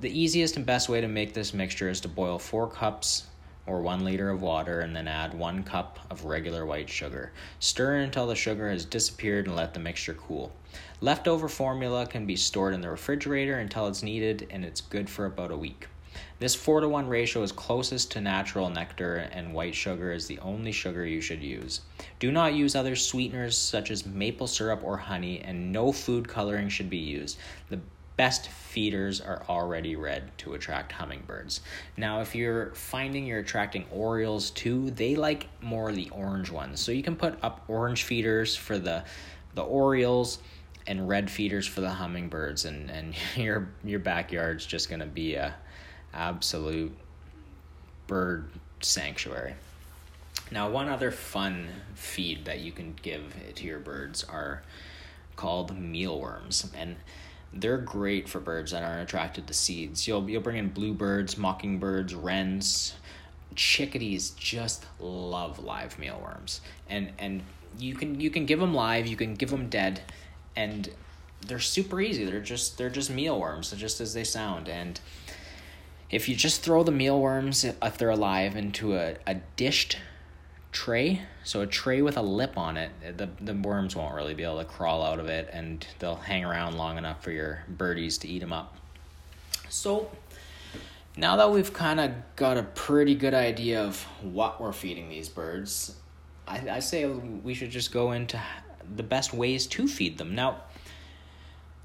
The 0.00 0.08
easiest 0.08 0.56
and 0.56 0.64
best 0.64 0.88
way 0.88 1.00
to 1.00 1.08
make 1.08 1.34
this 1.34 1.52
mixture 1.52 1.88
is 1.88 2.00
to 2.02 2.08
boil 2.08 2.38
four 2.38 2.68
cups 2.68 3.26
or 3.66 3.80
one 3.80 4.04
liter 4.04 4.30
of 4.30 4.40
water 4.40 4.80
and 4.80 4.94
then 4.94 5.08
add 5.08 5.34
one 5.34 5.64
cup 5.64 5.98
of 6.10 6.24
regular 6.24 6.64
white 6.64 6.88
sugar. 6.88 7.32
Stir 7.58 7.96
until 7.96 8.28
the 8.28 8.36
sugar 8.36 8.70
has 8.70 8.84
disappeared 8.84 9.46
and 9.46 9.56
let 9.56 9.74
the 9.74 9.80
mixture 9.80 10.14
cool. 10.14 10.52
Leftover 11.00 11.48
formula 11.48 12.06
can 12.06 12.24
be 12.24 12.36
stored 12.36 12.72
in 12.74 12.80
the 12.80 12.90
refrigerator 12.90 13.58
until 13.58 13.88
it's 13.88 14.02
needed 14.02 14.46
and 14.50 14.64
it's 14.64 14.80
good 14.80 15.10
for 15.10 15.26
about 15.26 15.50
a 15.50 15.56
week. 15.56 15.88
This 16.40 16.54
4 16.54 16.80
to 16.80 16.88
1 16.88 17.06
ratio 17.06 17.42
is 17.42 17.52
closest 17.52 18.10
to 18.12 18.20
natural 18.20 18.68
nectar, 18.68 19.28
and 19.32 19.54
white 19.54 19.74
sugar 19.74 20.12
is 20.12 20.26
the 20.26 20.40
only 20.40 20.72
sugar 20.72 21.06
you 21.06 21.20
should 21.20 21.42
use. 21.42 21.80
Do 22.18 22.32
not 22.32 22.54
use 22.54 22.74
other 22.74 22.96
sweeteners 22.96 23.56
such 23.56 23.90
as 23.90 24.04
maple 24.04 24.48
syrup 24.48 24.82
or 24.82 24.96
honey, 24.96 25.40
and 25.40 25.72
no 25.72 25.92
food 25.92 26.26
coloring 26.26 26.68
should 26.68 26.90
be 26.90 26.98
used. 26.98 27.38
The 27.70 27.78
best 28.16 28.48
feeders 28.48 29.20
are 29.20 29.44
already 29.48 29.96
red 29.96 30.36
to 30.38 30.54
attract 30.54 30.92
hummingbirds. 30.92 31.60
Now, 31.96 32.20
if 32.20 32.34
you're 32.34 32.74
finding 32.74 33.26
you're 33.26 33.40
attracting 33.40 33.86
orioles 33.90 34.50
too, 34.50 34.90
they 34.90 35.16
like 35.16 35.48
more 35.60 35.92
the 35.92 36.10
orange 36.10 36.50
ones. 36.50 36.80
So 36.80 36.92
you 36.92 37.02
can 37.02 37.16
put 37.16 37.38
up 37.42 37.64
orange 37.68 38.02
feeders 38.04 38.56
for 38.56 38.78
the 38.78 39.04
the 39.54 39.62
orioles 39.62 40.38
and 40.86 41.08
red 41.08 41.30
feeders 41.30 41.66
for 41.66 41.80
the 41.80 41.90
hummingbirds 41.90 42.64
and 42.64 42.90
and 42.90 43.14
your 43.36 43.68
your 43.84 44.00
backyard's 44.00 44.66
just 44.66 44.88
going 44.88 45.00
to 45.00 45.06
be 45.06 45.34
a 45.34 45.54
absolute 46.14 46.96
bird 48.06 48.48
sanctuary. 48.80 49.54
Now, 50.50 50.70
one 50.70 50.88
other 50.88 51.10
fun 51.10 51.68
feed 51.94 52.44
that 52.44 52.60
you 52.60 52.72
can 52.72 52.94
give 53.02 53.34
to 53.54 53.64
your 53.64 53.78
birds 53.78 54.24
are 54.24 54.62
called 55.36 55.76
mealworms, 55.76 56.70
and 56.76 56.96
they're 57.52 57.78
great 57.78 58.28
for 58.28 58.40
birds 58.40 58.72
that 58.72 58.82
aren't 58.82 59.02
attracted 59.02 59.46
to 59.46 59.54
seeds. 59.54 60.06
You'll 60.06 60.28
you'll 60.28 60.42
bring 60.42 60.58
in 60.58 60.68
bluebirds, 60.68 61.38
mockingbirds, 61.38 62.14
wrens, 62.14 62.94
chickadees 63.54 64.30
just 64.30 64.84
love 65.00 65.58
live 65.58 65.98
mealworms, 65.98 66.60
and 66.88 67.12
and 67.18 67.42
you 67.78 67.94
can 67.94 68.20
you 68.20 68.30
can 68.30 68.46
give 68.46 68.60
them 68.60 68.74
live, 68.74 69.06
you 69.06 69.16
can 69.16 69.34
give 69.34 69.50
them 69.50 69.68
dead, 69.68 70.02
and 70.56 70.90
they're 71.46 71.58
super 71.58 72.00
easy. 72.00 72.24
They're 72.24 72.40
just 72.40 72.78
they're 72.78 72.90
just 72.90 73.10
mealworms, 73.10 73.70
just 73.72 74.00
as 74.00 74.14
they 74.14 74.24
sound, 74.24 74.68
and 74.68 75.00
if 76.14 76.28
you 76.28 76.36
just 76.36 76.62
throw 76.62 76.84
the 76.84 76.92
mealworms, 76.92 77.64
if 77.64 77.98
they're 77.98 78.10
alive, 78.10 78.54
into 78.54 78.94
a, 78.94 79.16
a 79.26 79.34
dished 79.56 79.98
tray, 80.70 81.22
so 81.42 81.60
a 81.62 81.66
tray 81.66 82.02
with 82.02 82.16
a 82.16 82.22
lip 82.22 82.56
on 82.56 82.76
it, 82.76 82.92
eh, 83.04 83.10
the, 83.16 83.28
the 83.40 83.52
worms 83.52 83.96
won't 83.96 84.14
really 84.14 84.32
be 84.32 84.44
able 84.44 84.58
to 84.58 84.64
crawl 84.64 85.02
out 85.02 85.18
of 85.18 85.26
it 85.26 85.50
and 85.52 85.84
they'll 85.98 86.14
hang 86.14 86.44
around 86.44 86.78
long 86.78 86.98
enough 86.98 87.20
for 87.24 87.32
your 87.32 87.64
birdies 87.68 88.16
to 88.18 88.28
eat 88.28 88.38
them 88.38 88.52
up. 88.52 88.76
So, 89.68 90.08
now 91.16 91.34
that 91.34 91.50
we've 91.50 91.72
kind 91.72 91.98
of 91.98 92.12
got 92.36 92.58
a 92.58 92.62
pretty 92.62 93.16
good 93.16 93.34
idea 93.34 93.82
of 93.82 94.00
what 94.22 94.60
we're 94.60 94.72
feeding 94.72 95.08
these 95.08 95.28
birds, 95.28 95.96
I, 96.46 96.68
I 96.70 96.78
say 96.78 97.06
we 97.06 97.54
should 97.54 97.70
just 97.70 97.92
go 97.92 98.12
into 98.12 98.40
the 98.94 99.02
best 99.02 99.34
ways 99.34 99.66
to 99.66 99.88
feed 99.88 100.18
them. 100.18 100.36
Now, 100.36 100.58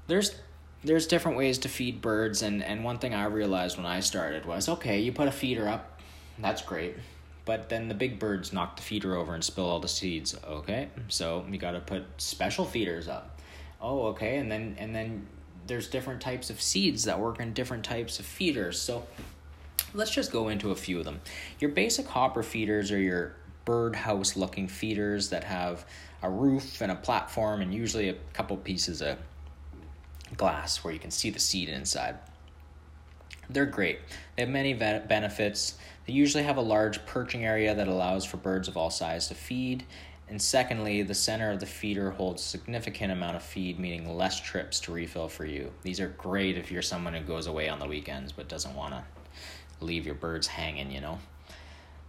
there's 0.06 0.36
there's 0.82 1.06
different 1.06 1.36
ways 1.36 1.58
to 1.58 1.68
feed 1.68 2.00
birds 2.00 2.42
and, 2.42 2.62
and 2.62 2.84
one 2.84 2.98
thing 2.98 3.14
I 3.14 3.24
realized 3.24 3.76
when 3.76 3.86
I 3.86 4.00
started 4.00 4.46
was 4.46 4.68
okay, 4.68 5.00
you 5.00 5.12
put 5.12 5.28
a 5.28 5.32
feeder 5.32 5.68
up, 5.68 6.00
that's 6.38 6.62
great. 6.62 6.96
But 7.44 7.68
then 7.68 7.88
the 7.88 7.94
big 7.94 8.18
birds 8.18 8.52
knock 8.52 8.76
the 8.76 8.82
feeder 8.82 9.16
over 9.16 9.34
and 9.34 9.42
spill 9.42 9.64
all 9.64 9.80
the 9.80 9.88
seeds. 9.88 10.36
Okay, 10.46 10.88
so 11.08 11.44
you 11.50 11.58
got 11.58 11.72
to 11.72 11.80
put 11.80 12.04
special 12.18 12.64
feeders 12.64 13.08
up. 13.08 13.40
Oh, 13.80 14.08
okay, 14.08 14.36
and 14.36 14.50
then 14.50 14.76
and 14.78 14.94
then 14.94 15.26
there's 15.66 15.88
different 15.88 16.20
types 16.20 16.50
of 16.50 16.60
seeds 16.60 17.04
that 17.04 17.18
work 17.18 17.40
in 17.40 17.52
different 17.52 17.84
types 17.84 18.18
of 18.18 18.26
feeders. 18.26 18.80
So 18.80 19.06
let's 19.94 20.10
just 20.10 20.32
go 20.32 20.48
into 20.48 20.70
a 20.70 20.76
few 20.76 20.98
of 20.98 21.04
them. 21.04 21.20
Your 21.58 21.70
basic 21.70 22.06
hopper 22.06 22.42
feeders 22.42 22.92
are 22.92 23.00
your 23.00 23.36
birdhouse 23.64 24.36
looking 24.36 24.68
feeders 24.68 25.30
that 25.30 25.44
have 25.44 25.84
a 26.22 26.30
roof 26.30 26.80
and 26.80 26.92
a 26.92 26.96
platform 26.96 27.60
and 27.60 27.72
usually 27.72 28.08
a 28.08 28.14
couple 28.32 28.56
pieces 28.56 29.00
of 29.02 29.18
glass 30.36 30.82
where 30.84 30.92
you 30.92 31.00
can 31.00 31.10
see 31.10 31.30
the 31.30 31.40
seed 31.40 31.68
inside. 31.68 32.16
They're 33.48 33.66
great. 33.66 33.98
They 34.36 34.42
have 34.42 34.50
many 34.50 34.74
benefits. 34.74 35.76
They 36.06 36.12
usually 36.12 36.44
have 36.44 36.56
a 36.56 36.62
large 36.62 37.04
perching 37.04 37.44
area 37.44 37.74
that 37.74 37.88
allows 37.88 38.24
for 38.24 38.36
birds 38.36 38.68
of 38.68 38.76
all 38.76 38.90
sizes 38.90 39.28
to 39.28 39.34
feed. 39.34 39.84
And 40.28 40.40
secondly, 40.40 41.02
the 41.02 41.14
center 41.14 41.50
of 41.50 41.58
the 41.58 41.66
feeder 41.66 42.12
holds 42.12 42.42
significant 42.42 43.10
amount 43.10 43.34
of 43.34 43.42
feed, 43.42 43.80
meaning 43.80 44.16
less 44.16 44.38
trips 44.40 44.78
to 44.80 44.92
refill 44.92 45.28
for 45.28 45.44
you. 45.44 45.72
These 45.82 45.98
are 45.98 46.08
great 46.08 46.56
if 46.56 46.70
you're 46.70 46.82
someone 46.82 47.14
who 47.14 47.20
goes 47.24 47.48
away 47.48 47.68
on 47.68 47.80
the 47.80 47.88
weekends 47.88 48.30
but 48.30 48.48
doesn't 48.48 48.76
want 48.76 48.94
to 48.94 49.04
leave 49.84 50.06
your 50.06 50.14
birds 50.14 50.46
hanging, 50.46 50.92
you 50.92 51.00
know. 51.00 51.18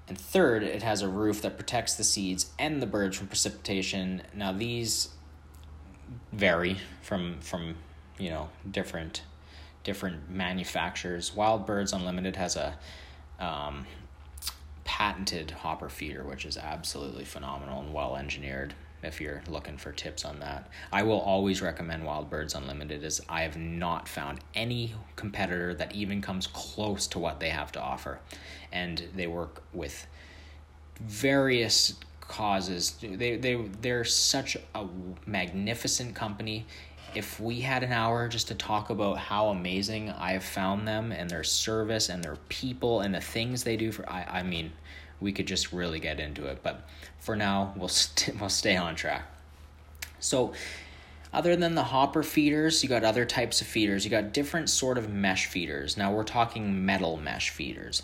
And 0.07 0.17
third, 0.19 0.61
it 0.61 0.83
has 0.83 1.01
a 1.01 1.07
roof 1.07 1.41
that 1.41 1.57
protects 1.57 1.95
the 1.95 2.03
seeds 2.03 2.51
and 2.59 2.81
the 2.81 2.85
birds 2.85 3.17
from 3.17 3.27
precipitation. 3.27 4.21
Now 4.35 4.51
these 4.51 5.09
vary 6.31 6.77
from 7.01 7.39
from 7.39 7.75
you 8.21 8.29
know 8.29 8.49
different 8.69 9.23
different 9.83 10.29
manufacturers. 10.29 11.35
Wild 11.35 11.65
Birds 11.65 11.91
Unlimited 11.91 12.35
has 12.35 12.55
a 12.55 12.77
um, 13.39 13.87
patented 14.83 15.49
hopper 15.49 15.89
feeder, 15.89 16.23
which 16.23 16.45
is 16.45 16.55
absolutely 16.55 17.25
phenomenal 17.25 17.81
and 17.81 17.93
well 17.93 18.15
engineered. 18.15 18.75
If 19.03 19.19
you're 19.19 19.41
looking 19.49 19.77
for 19.77 19.91
tips 19.91 20.23
on 20.23 20.39
that, 20.41 20.69
I 20.93 21.01
will 21.01 21.19
always 21.19 21.59
recommend 21.59 22.05
Wild 22.05 22.29
Birds 22.29 22.53
Unlimited. 22.53 23.03
As 23.03 23.19
I 23.27 23.41
have 23.41 23.57
not 23.57 24.07
found 24.07 24.39
any 24.53 24.93
competitor 25.15 25.73
that 25.73 25.95
even 25.95 26.21
comes 26.21 26.45
close 26.45 27.07
to 27.07 27.17
what 27.19 27.39
they 27.39 27.49
have 27.49 27.71
to 27.71 27.81
offer, 27.81 28.19
and 28.71 29.03
they 29.15 29.25
work 29.25 29.63
with 29.73 30.05
various 30.99 31.95
causes. 32.31 32.95
They 33.01 33.37
they 33.37 33.55
they're 33.81 34.05
such 34.05 34.55
a 34.75 34.85
magnificent 35.25 36.13
company 36.13 36.67
if 37.13 37.39
we 37.39 37.61
had 37.61 37.83
an 37.83 37.91
hour 37.91 38.27
just 38.27 38.47
to 38.47 38.55
talk 38.55 38.89
about 38.89 39.17
how 39.17 39.49
amazing 39.49 40.09
I 40.11 40.33
have 40.33 40.43
found 40.43 40.87
them 40.87 41.11
and 41.11 41.29
their 41.29 41.43
service 41.43 42.09
and 42.09 42.23
their 42.23 42.37
people 42.49 43.01
and 43.01 43.13
the 43.13 43.21
things 43.21 43.63
they 43.63 43.77
do 43.77 43.91
for 43.91 44.09
I 44.09 44.23
I 44.23 44.43
mean 44.43 44.71
we 45.19 45.31
could 45.31 45.45
just 45.45 45.71
really 45.71 45.99
get 45.99 46.19
into 46.19 46.45
it 46.45 46.63
but 46.63 46.87
for 47.19 47.35
now 47.35 47.73
we'll 47.75 47.87
we 47.87 47.89
st- 47.93 48.39
we'll 48.39 48.49
stay 48.49 48.75
on 48.75 48.95
track. 48.95 49.25
So 50.19 50.53
other 51.33 51.55
than 51.55 51.75
the 51.75 51.83
hopper 51.83 52.23
feeders, 52.23 52.83
you 52.83 52.89
got 52.89 53.03
other 53.03 53.25
types 53.25 53.61
of 53.61 53.67
feeders. 53.67 54.03
You 54.03 54.11
got 54.11 54.33
different 54.33 54.69
sort 54.69 54.97
of 54.97 55.09
mesh 55.09 55.47
feeders. 55.47 55.97
Now 55.97 56.11
we're 56.13 56.23
talking 56.23 56.85
metal 56.85 57.17
mesh 57.17 57.49
feeders. 57.49 58.03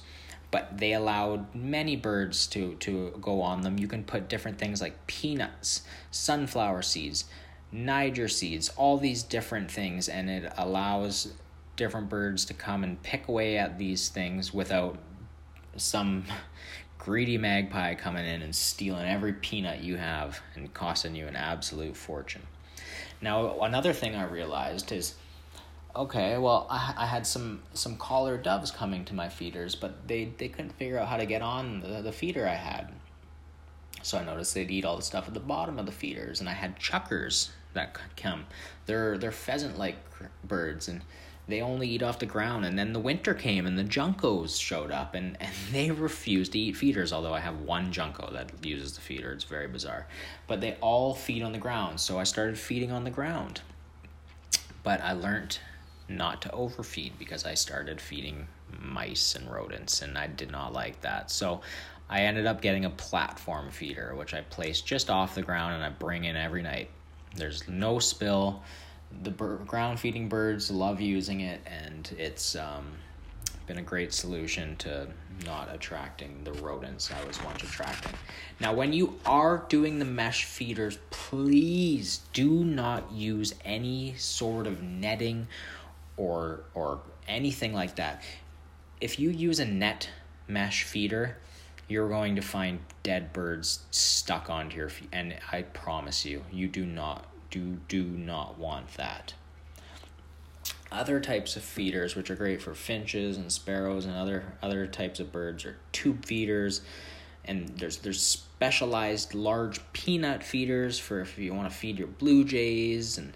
But 0.50 0.78
they 0.78 0.94
allowed 0.94 1.54
many 1.54 1.98
birds 1.98 2.48
to, 2.48 2.76
to 2.76 3.14
go 3.20 3.42
on 3.42 3.62
them. 3.62 3.78
You 3.78 3.88
can 3.90 4.06
put 4.06 4.30
different 4.30 4.58
things 4.58 4.80
like 4.82 5.06
peanuts, 5.06 5.82
sunflower 6.10 6.84
seeds, 6.84 7.26
Niger 7.72 8.28
seeds, 8.28 8.70
all 8.78 8.98
these 8.98 9.24
different 9.24 9.70
things, 9.70 10.08
and 10.08 10.30
it 10.30 10.52
allows 10.58 11.34
different 11.76 12.10
birds 12.10 12.46
to 12.46 12.54
come 12.54 12.84
and 12.84 13.02
pick 13.04 13.28
away 13.28 13.58
at 13.58 13.78
these 13.78 14.10
things 14.10 14.54
without 14.54 14.98
some 15.76 16.26
greedy 16.98 17.38
magpie 17.38 17.96
coming 17.96 18.26
in 18.26 18.42
and 18.42 18.56
stealing 18.56 19.08
every 19.08 19.34
peanut 19.34 19.82
you 19.82 19.96
have 19.98 20.42
and 20.56 20.74
costing 20.74 21.16
you 21.16 21.28
an 21.28 21.36
absolute 21.36 21.96
fortune. 21.96 22.42
Now, 23.22 23.62
another 23.62 23.94
thing 23.94 24.16
I 24.16 24.26
realized 24.26 24.92
is 24.92 25.16
okay, 25.96 26.38
well, 26.38 26.68
I, 26.70 26.94
I 26.96 27.06
had 27.08 27.26
some, 27.26 27.64
some 27.74 27.98
collared 27.98 28.44
doves 28.44 28.70
coming 28.70 29.04
to 29.06 29.16
my 29.16 29.30
feeders, 29.30 29.76
but 29.76 30.08
they, 30.08 30.32
they 30.38 30.48
couldn't 30.48 30.74
figure 30.74 31.00
out 31.00 31.08
how 31.08 31.18
to 31.18 31.26
get 31.26 31.42
on 31.42 31.80
the, 31.80 32.02
the 32.02 32.12
feeder 32.12 32.48
I 32.48 32.54
had. 32.54 32.92
So 34.08 34.18
I 34.18 34.24
noticed 34.24 34.54
they'd 34.54 34.72
eat 34.72 34.86
all 34.86 34.96
the 34.96 35.02
stuff 35.02 35.28
at 35.28 35.34
the 35.34 35.42
bottom 35.42 35.78
of 35.78 35.86
the 35.86 35.92
feeders, 35.92 36.40
and 36.40 36.48
I 36.48 36.54
had 36.54 36.80
chukars 36.80 37.50
that 37.74 37.98
come. 38.16 38.46
They're 38.86 39.18
they're 39.18 39.34
pheasant-like 39.34 39.98
birds, 40.46 40.88
and 40.88 41.02
they 41.50 41.62
only 41.62 41.90
eat 41.90 42.02
off 42.02 42.18
the 42.18 42.26
ground. 42.26 42.64
And 42.66 42.80
then 42.80 42.94
the 42.94 43.02
winter 43.02 43.34
came, 43.34 43.66
and 43.66 43.78
the 43.78 43.84
juncos 43.84 44.58
showed 44.62 44.92
up, 44.92 45.14
and, 45.14 45.36
and 45.42 45.52
they 45.74 45.92
refused 45.92 46.54
to 46.54 46.60
eat 46.60 46.78
feeders. 46.78 47.12
Although 47.12 47.34
I 47.34 47.42
have 47.42 47.60
one 47.60 47.92
junco 47.92 48.32
that 48.32 48.66
uses 48.66 48.94
the 48.94 49.02
feeder, 49.02 49.34
it's 49.34 49.44
very 49.44 49.68
bizarre. 49.68 50.08
But 50.48 50.62
they 50.62 50.78
all 50.80 51.14
feed 51.14 51.44
on 51.44 51.52
the 51.52 51.58
ground, 51.58 52.00
so 52.00 52.18
I 52.18 52.24
started 52.24 52.58
feeding 52.58 52.94
on 52.94 53.04
the 53.04 53.12
ground. 53.12 53.60
But 54.84 55.02
I 55.02 55.12
learned 55.12 55.60
not 56.08 56.42
to 56.44 56.52
overfeed 56.54 57.20
because 57.20 57.46
I 57.46 57.56
started 57.56 58.00
feeding 58.00 58.48
mice 58.80 59.36
and 59.36 59.52
rodents, 59.52 60.02
and 60.02 60.18
I 60.18 60.28
did 60.28 60.50
not 60.50 60.72
like 60.72 61.02
that. 61.02 61.30
So 61.30 61.60
I 62.10 62.22
ended 62.22 62.46
up 62.46 62.62
getting 62.62 62.86
a 62.86 62.90
platform 62.90 63.70
feeder, 63.70 64.14
which 64.16 64.34
I 64.34 64.42
place 64.42 64.82
just 64.82 65.10
off 65.10 65.36
the 65.36 65.42
ground 65.42 65.76
and 65.76 65.84
I 65.84 65.90
bring 65.90 66.24
in 66.24 66.36
every 66.36 66.62
night. 66.62 66.90
There's 67.36 67.68
no 67.68 68.00
spill. 68.00 68.64
The 69.24 69.32
ground 69.32 70.00
feeding 70.00 70.30
birds 70.30 70.72
love 70.72 71.00
using 71.02 71.42
it, 71.42 71.62
and 71.66 72.10
it's 72.18 72.56
um, 72.56 72.86
been 73.68 73.78
a 73.78 73.84
great 73.84 74.14
solution 74.14 74.76
to 74.78 75.08
not 75.46 75.74
attracting 75.74 76.44
the 76.44 76.54
rodents 76.54 77.12
I 77.12 77.26
was 77.26 77.42
once 77.44 77.62
attracting. 77.64 78.14
Now, 78.60 78.74
when 78.74 78.94
you 78.94 79.20
are 79.26 79.66
doing 79.70 80.00
the 80.00 80.06
mesh 80.06 80.46
feeders, 80.46 80.98
please 81.10 82.22
do 82.34 82.64
not 82.64 83.12
use 83.12 83.54
any 83.64 84.16
sort 84.16 84.68
of 84.68 84.82
netting 84.82 85.48
or 86.16 86.64
or 86.74 87.02
anything 87.28 87.74
like 87.74 87.96
that. 87.98 88.24
If 89.00 89.20
you 89.20 89.30
use 89.30 89.60
a 89.60 89.66
net 89.66 90.10
mesh 90.48 90.84
feeder, 90.84 91.38
you're 91.88 92.10
going 92.10 92.36
to 92.36 92.42
find 92.42 92.80
dead 93.04 93.32
birds 93.34 93.80
stuck 93.92 94.50
onto 94.50 94.78
your 94.78 94.90
feet 94.90 95.10
and 95.12 95.36
I 95.52 95.62
promise 95.62 96.26
you 96.26 96.44
you 96.52 96.68
do 96.68 96.86
not 96.86 97.26
do 97.50 97.78
do 97.88 98.04
not 98.04 98.58
want 98.58 98.94
that. 98.96 99.34
Other 100.92 101.20
types 101.20 101.56
of 101.56 101.64
feeders 101.64 102.16
which 102.16 102.30
are 102.30 102.36
great 102.36 102.62
for 102.62 102.74
finches 102.74 103.38
and 103.38 103.52
sparrows 103.52 104.06
and 104.06 104.16
other 104.16 104.54
other 104.62 104.88
types 104.88 105.20
of 105.20 105.32
birds 105.32 105.66
are 105.66 105.78
tube 105.92 106.26
feeders 106.26 106.82
and 107.46 107.70
there's 107.78 107.98
there's 107.98 108.22
specialized 108.22 109.34
large 109.34 109.80
peanut 109.94 110.44
feeders 110.44 111.00
for 111.00 111.22
if 111.22 111.38
you 111.38 111.54
want 111.54 111.70
to 111.70 111.76
feed 111.76 111.98
your 111.98 112.08
blue 112.08 112.44
jays 112.44 113.18
and 113.18 113.34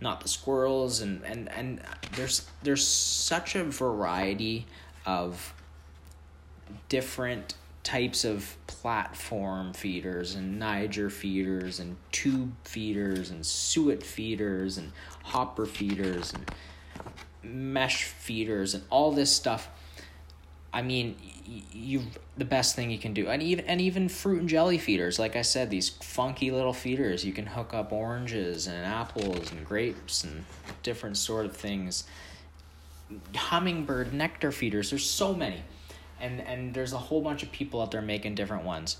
not 0.00 0.20
the 0.20 0.28
squirrels 0.28 1.00
and 1.00 1.24
and 1.24 1.50
and 1.50 1.80
there's 2.14 2.48
there's 2.62 2.86
such 2.86 3.56
a 3.56 3.64
variety 3.64 4.66
of 5.04 5.54
different 6.88 7.54
types 7.88 8.22
of 8.22 8.54
platform 8.66 9.72
feeders 9.72 10.34
and 10.34 10.58
Niger 10.58 11.08
feeders 11.08 11.80
and 11.80 11.96
tube 12.12 12.52
feeders 12.62 13.30
and 13.30 13.46
suet 13.46 14.02
feeders 14.02 14.76
and 14.76 14.92
hopper 15.22 15.64
feeders 15.64 16.34
and 16.34 16.50
mesh 17.42 18.04
feeders 18.04 18.74
and 18.74 18.84
all 18.90 19.10
this 19.10 19.32
stuff. 19.34 19.70
I 20.70 20.82
mean, 20.82 21.16
you 21.72 22.02
the 22.36 22.44
best 22.44 22.76
thing 22.76 22.90
you 22.90 22.98
can 22.98 23.14
do, 23.14 23.26
and 23.28 23.42
even 23.42 23.64
and 23.64 23.80
even 23.80 24.10
fruit 24.10 24.40
and 24.40 24.50
jelly 24.50 24.76
feeders. 24.76 25.18
Like 25.18 25.34
I 25.34 25.40
said, 25.40 25.70
these 25.70 25.88
funky 25.88 26.50
little 26.50 26.74
feeders. 26.74 27.24
You 27.24 27.32
can 27.32 27.46
hook 27.46 27.72
up 27.72 27.90
oranges 27.90 28.66
and 28.66 28.84
apples 28.84 29.50
and 29.50 29.64
grapes 29.64 30.24
and 30.24 30.44
different 30.82 31.16
sort 31.16 31.46
of 31.46 31.56
things. 31.56 32.04
Hummingbird 33.34 34.12
nectar 34.12 34.52
feeders. 34.52 34.90
There's 34.90 35.08
so 35.08 35.32
many, 35.32 35.62
and 36.20 36.40
and 36.40 36.74
there's 36.74 36.92
a 36.92 36.98
whole 36.98 37.20
bunch 37.20 37.42
of 37.42 37.52
people 37.52 37.80
out 37.80 37.90
there 37.90 38.02
making 38.02 38.34
different 38.34 38.64
ones. 38.64 38.96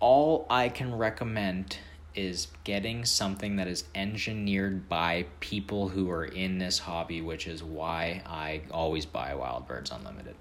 All 0.00 0.46
I 0.50 0.68
can 0.68 0.96
recommend 0.96 1.78
is 2.14 2.48
getting 2.64 3.04
something 3.04 3.56
that 3.56 3.68
is 3.68 3.84
engineered 3.94 4.88
by 4.88 5.26
people 5.40 5.88
who 5.88 6.10
are 6.10 6.24
in 6.24 6.58
this 6.58 6.78
hobby, 6.78 7.20
which 7.20 7.46
is 7.46 7.62
why 7.62 8.22
I 8.26 8.62
always 8.70 9.04
buy 9.04 9.34
Wild 9.34 9.68
Birds 9.68 9.90
Unlimited. 9.90 10.34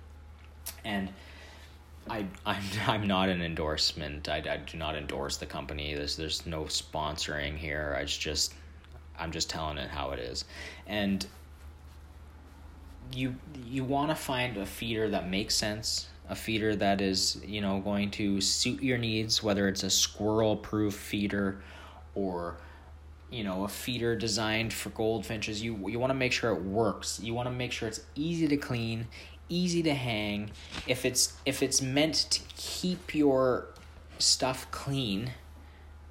And 0.86 1.10
I 2.10 2.26
I'm 2.46 2.64
I'm 2.88 3.08
not 3.08 3.30
an 3.30 3.42
endorsement. 3.42 4.30
I, 4.30 4.38
I 4.38 4.58
do 4.58 4.78
not 4.78 4.96
endorse 4.96 5.38
the 5.38 5.46
company. 5.46 5.96
There's 5.96 6.16
there's 6.16 6.46
no 6.46 6.64
sponsoring 6.64 7.58
here. 7.58 7.96
I 8.00 8.06
just 8.06 8.54
I'm 9.18 9.32
just 9.32 9.50
telling 9.50 9.78
it 9.78 9.90
how 9.90 10.12
it 10.12 10.20
is. 10.20 10.46
And 10.88 11.26
you 13.14 13.36
you 13.66 13.84
want 13.84 14.10
to 14.10 14.16
find 14.16 14.58
a 14.58 14.66
feeder 14.66 15.10
that 15.10 15.30
makes 15.30 15.56
sense 15.56 16.08
a 16.30 16.36
feeder 16.36 16.76
that 16.76 17.02
is 17.02 17.42
you 17.46 17.62
know 17.62 17.80
going 17.80 18.10
to 18.10 18.42
suit 18.42 18.82
your 18.82 18.98
needs 18.98 19.44
whether 19.44 19.68
it's 19.68 19.84
a 19.84 19.90
squirrel 19.90 20.56
proof 20.56 20.94
feeder 20.94 21.62
or 22.16 22.58
you 23.30 23.44
know 23.44 23.64
a 23.64 23.68
feeder 23.68 24.16
designed 24.16 24.72
for 24.72 24.90
goldfinches. 24.92 25.62
You 25.62 25.90
you 25.90 26.00
want 26.00 26.12
to 26.12 26.16
make 26.16 26.32
sure 26.32 26.52
it 26.52 26.62
works. 26.62 27.20
You 27.20 27.34
want 27.34 27.48
to 27.50 27.54
make 27.54 27.72
sure 27.72 27.88
it's 27.88 28.02
easy 28.16 28.48
to 28.48 28.56
clean 28.56 29.08
easy 29.50 29.84
to 29.84 29.94
hang. 29.94 30.52
If 30.88 31.06
it's 31.06 31.34
if 31.46 31.62
it's 31.62 31.82
meant 31.82 32.28
to 32.32 32.42
keep 32.58 33.14
your 33.14 33.68
stuff 34.20 34.70
clean 34.72 35.32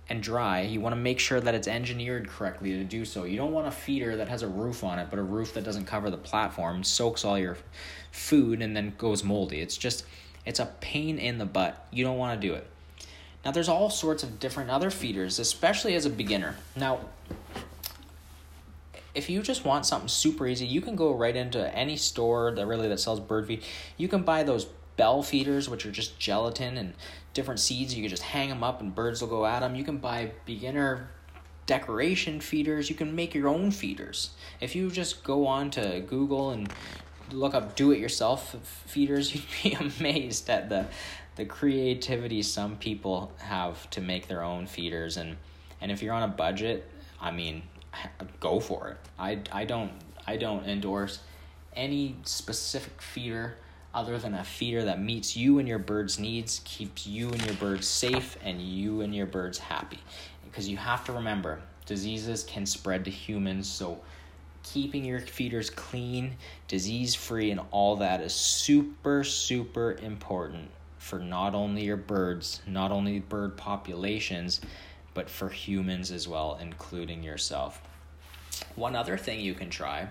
and 0.09 0.23
dry 0.23 0.61
you 0.61 0.81
want 0.81 0.95
to 0.95 1.01
make 1.01 1.19
sure 1.19 1.40
that 1.40 1.55
it's 1.55 1.69
engineered 1.69 2.29
correctly 2.29 2.73
to 2.73 2.85
do 2.85 3.05
so. 3.05 3.25
You 3.25 3.37
don't 3.37 3.53
want 3.53 3.67
a 3.67 3.71
feeder 3.71 4.17
that 4.17 4.29
has 4.29 4.43
a 4.43 4.49
roof 4.49 4.85
on 4.85 4.99
it 4.99 5.09
but 5.11 5.19
a 5.19 5.23
roof 5.23 5.55
that 5.55 5.64
doesn't 5.64 5.87
cover 5.87 6.11
the 6.11 6.17
platform 6.17 6.85
soaks 6.85 7.25
all 7.25 7.38
your 7.38 7.57
food 8.11 8.61
and 8.61 8.77
then 8.77 8.95
goes 8.99 9.25
moldy. 9.25 9.61
It's 9.61 9.77
just 9.77 10.05
it's 10.45 10.61
a 10.61 10.67
pain 10.81 11.19
in 11.19 11.38
the 11.38 11.47
butt. 11.47 11.87
You 11.90 12.05
don't 12.05 12.19
want 12.19 12.38
to 12.38 12.47
do 12.47 12.55
it. 12.55 12.67
Now 13.45 13.51
there's 13.51 13.69
all 13.69 13.88
sorts 13.88 14.23
of 14.23 14.38
different 14.38 14.71
other 14.71 14.90
feeders 14.90 15.38
especially 15.38 15.95
as 15.95 16.05
a 16.05 16.11
beginner. 16.11 16.57
Now 16.77 17.01
if 19.14 19.31
you 19.31 19.43
just 19.43 19.64
want 19.64 19.87
something 19.87 20.09
super 20.09 20.47
easy 20.47 20.67
you 20.67 20.81
can 20.81 20.97
go 20.97 21.14
right 21.14 21.37
into 21.37 21.75
any 21.75 21.97
store 21.97 22.53
that 22.53 22.67
really 22.67 22.88
that 22.88 23.01
sells 23.01 23.21
bird 23.21 23.47
feed. 23.47 23.62
You 23.97 24.09
can 24.09 24.23
buy 24.23 24.43
those 24.43 24.67
bell 24.96 25.22
feeders 25.22 25.68
which 25.68 25.85
are 25.87 25.90
just 25.90 26.18
gelatin 26.18 26.76
and 26.76 26.94
different 27.33 27.61
seeds. 27.61 27.94
You 27.94 28.02
can 28.02 28.11
just 28.11 28.22
hang 28.22 28.48
them 28.48 28.62
up 28.62 28.80
and 28.80 28.94
birds 28.94 29.20
will 29.20 29.28
go 29.28 29.46
at 29.46 29.61
them. 29.61 29.74
You 29.74 29.85
can 29.85 29.98
buy 29.98 30.33
beginner 30.46 31.09
decoration 31.66 32.40
feeders. 32.40 32.88
You 32.88 32.96
can 32.96 33.14
make 33.14 33.35
your 33.35 33.48
own 33.48 33.70
feeders. 33.70 34.30
If 34.61 34.74
you 34.74 34.90
just 34.90 35.24
go 35.24 35.46
on 35.46 35.70
to 35.72 36.00
Google 36.07 36.50
and 36.50 36.72
look 37.33 37.54
up 37.54 37.74
do 37.74 37.90
it 37.90 37.98
yourself 37.98 38.54
feeders, 38.87 39.35
you'd 39.35 39.44
be 39.62 39.72
amazed 39.72 40.48
at 40.48 40.68
the 40.68 40.87
the 41.37 41.44
creativity 41.44 42.42
some 42.42 42.76
people 42.76 43.33
have 43.38 43.90
to 43.90 44.00
make 44.00 44.28
their 44.28 44.44
own 44.44 44.66
feeders 44.66 45.16
and 45.16 45.37
and 45.80 45.90
if 45.90 46.02
you're 46.02 46.14
on 46.14 46.22
a 46.22 46.28
budget, 46.28 46.88
I 47.20 47.30
mean, 47.30 47.62
go 48.40 48.61
for 48.61 48.88
it. 48.90 48.98
I 49.18 49.40
I 49.52 49.64
don't 49.64 49.92
I 50.26 50.37
don't 50.37 50.64
endorse 50.66 51.18
any 51.74 52.16
specific 52.24 53.02
feeder 53.02 53.57
other 53.94 54.18
than 54.18 54.35
a 54.35 54.44
feeder 54.44 54.85
that 54.85 55.00
meets 55.00 55.37
you 55.37 55.61
and 55.61 55.68
your 55.68 55.78
bird's 55.78 56.18
needs, 56.18 56.61
keeps 56.64 57.07
you 57.07 57.28
and 57.30 57.44
your 57.46 57.54
birds 57.54 57.87
safe, 57.87 58.37
and 58.42 58.61
you 58.61 59.02
and 59.02 59.14
your 59.14 59.26
birds 59.26 59.57
happy. 59.57 60.00
Because 60.44 60.68
you 60.68 60.76
have 60.76 61.04
to 61.04 61.12
remember, 61.12 61.61
diseases 61.87 62.42
can 62.44 62.66
spread 62.66 63.04
to 63.04 63.11
humans, 63.11 63.68
so 63.68 64.00
keeping 64.64 65.04
your 65.04 65.20
feeders 65.20 65.70
clean, 65.70 66.35
disease 66.66 67.14
free, 67.14 67.52
and 67.52 67.61
all 67.70 67.96
that 67.96 68.20
is 68.20 68.35
super, 68.35 69.22
super 69.22 69.92
important 70.02 70.68
for 70.98 71.18
not 71.18 71.54
only 71.54 71.85
your 71.85 71.96
birds, 71.96 72.62
not 72.66 72.90
only 72.90 73.20
bird 73.20 73.57
populations, 73.57 74.61
but 75.12 75.30
for 75.30 75.48
humans 75.48 76.11
as 76.11 76.26
well, 76.26 76.59
including 76.61 77.22
yourself. 77.22 77.80
One 78.74 78.96
other 78.96 79.16
thing 79.16 79.38
you 79.40 79.54
can 79.54 79.70
try 79.70 80.09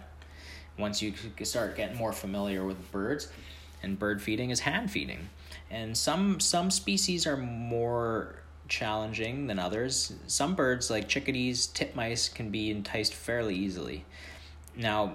once 0.78 1.02
you 1.02 1.14
start 1.44 1.76
getting 1.76 1.98
more 1.98 2.14
familiar 2.14 2.66
with 2.66 2.92
birds 2.92 3.30
and 3.84 4.00
bird 4.00 4.22
feeding 4.22 4.50
is 4.50 4.62
hand 4.62 4.90
feeding. 4.90 5.30
And 5.70 5.96
some 5.96 6.40
some 6.40 6.72
species 6.72 7.28
are 7.28 7.38
more 7.38 8.40
challenging 8.68 9.48
than 9.48 9.60
others. 9.60 10.14
Some 10.28 10.56
birds 10.56 10.90
like 10.90 11.08
chickadees, 11.08 11.68
titmice 11.68 12.34
can 12.34 12.50
be 12.50 12.72
enticed 12.72 13.14
fairly 13.14 13.56
easily. 13.56 14.06
Now, 14.76 15.14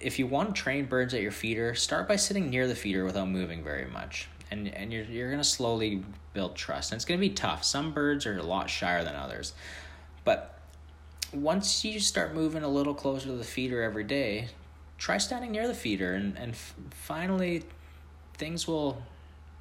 if 0.00 0.18
you 0.18 0.26
want 0.26 0.54
to 0.54 0.60
train 0.60 0.86
birds 0.86 1.14
at 1.14 1.22
your 1.22 1.30
feeder, 1.30 1.74
start 1.74 2.08
by 2.08 2.16
sitting 2.16 2.50
near 2.50 2.66
the 2.66 2.74
feeder 2.74 3.04
without 3.04 3.28
moving 3.28 3.62
very 3.62 3.86
much. 3.86 4.28
And 4.50 4.68
and 4.68 4.92
you're 4.92 5.04
you're 5.04 5.28
going 5.28 5.42
to 5.42 5.48
slowly 5.48 6.02
build 6.32 6.56
trust. 6.56 6.92
And 6.92 6.98
it's 6.98 7.04
going 7.04 7.20
to 7.20 7.28
be 7.28 7.34
tough. 7.34 7.64
Some 7.64 7.92
birds 7.92 8.26
are 8.26 8.38
a 8.38 8.42
lot 8.42 8.70
shyer 8.70 9.04
than 9.04 9.14
others. 9.14 9.52
But 10.24 10.58
once 11.32 11.84
you 11.84 12.00
start 12.00 12.34
moving 12.34 12.62
a 12.62 12.68
little 12.68 12.94
closer 12.94 13.26
to 13.26 13.32
the 13.32 13.44
feeder 13.44 13.82
every 13.82 14.04
day, 14.04 14.48
try 14.98 15.18
standing 15.18 15.52
near 15.52 15.66
the 15.66 15.74
feeder 15.74 16.14
and, 16.14 16.36
and 16.38 16.52
f- 16.52 16.74
finally 16.90 17.64
things 18.38 18.66
will 18.66 19.02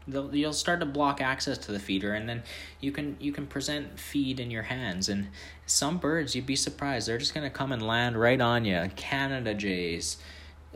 you'll 0.08 0.54
start 0.54 0.80
to 0.80 0.86
block 0.86 1.20
access 1.20 1.58
to 1.58 1.72
the 1.72 1.80
feeder 1.80 2.14
and 2.14 2.30
then 2.30 2.44
you 2.80 2.92
can 2.92 3.18
you 3.20 3.32
can 3.32 3.48
present 3.48 4.00
feed 4.00 4.40
in 4.40 4.52
your 4.52 4.64
hands. 4.64 5.10
And 5.10 5.28
some 5.66 5.98
birds 5.98 6.36
you'd 6.36 6.46
be 6.46 6.56
surprised 6.56 7.08
they're 7.08 7.18
just 7.18 7.34
going 7.34 7.50
to 7.50 7.56
come 7.56 7.72
and 7.72 7.86
land 7.86 8.20
right 8.20 8.40
on 8.40 8.66
you 8.66 8.88
canada 8.96 9.56
jays 9.56 10.18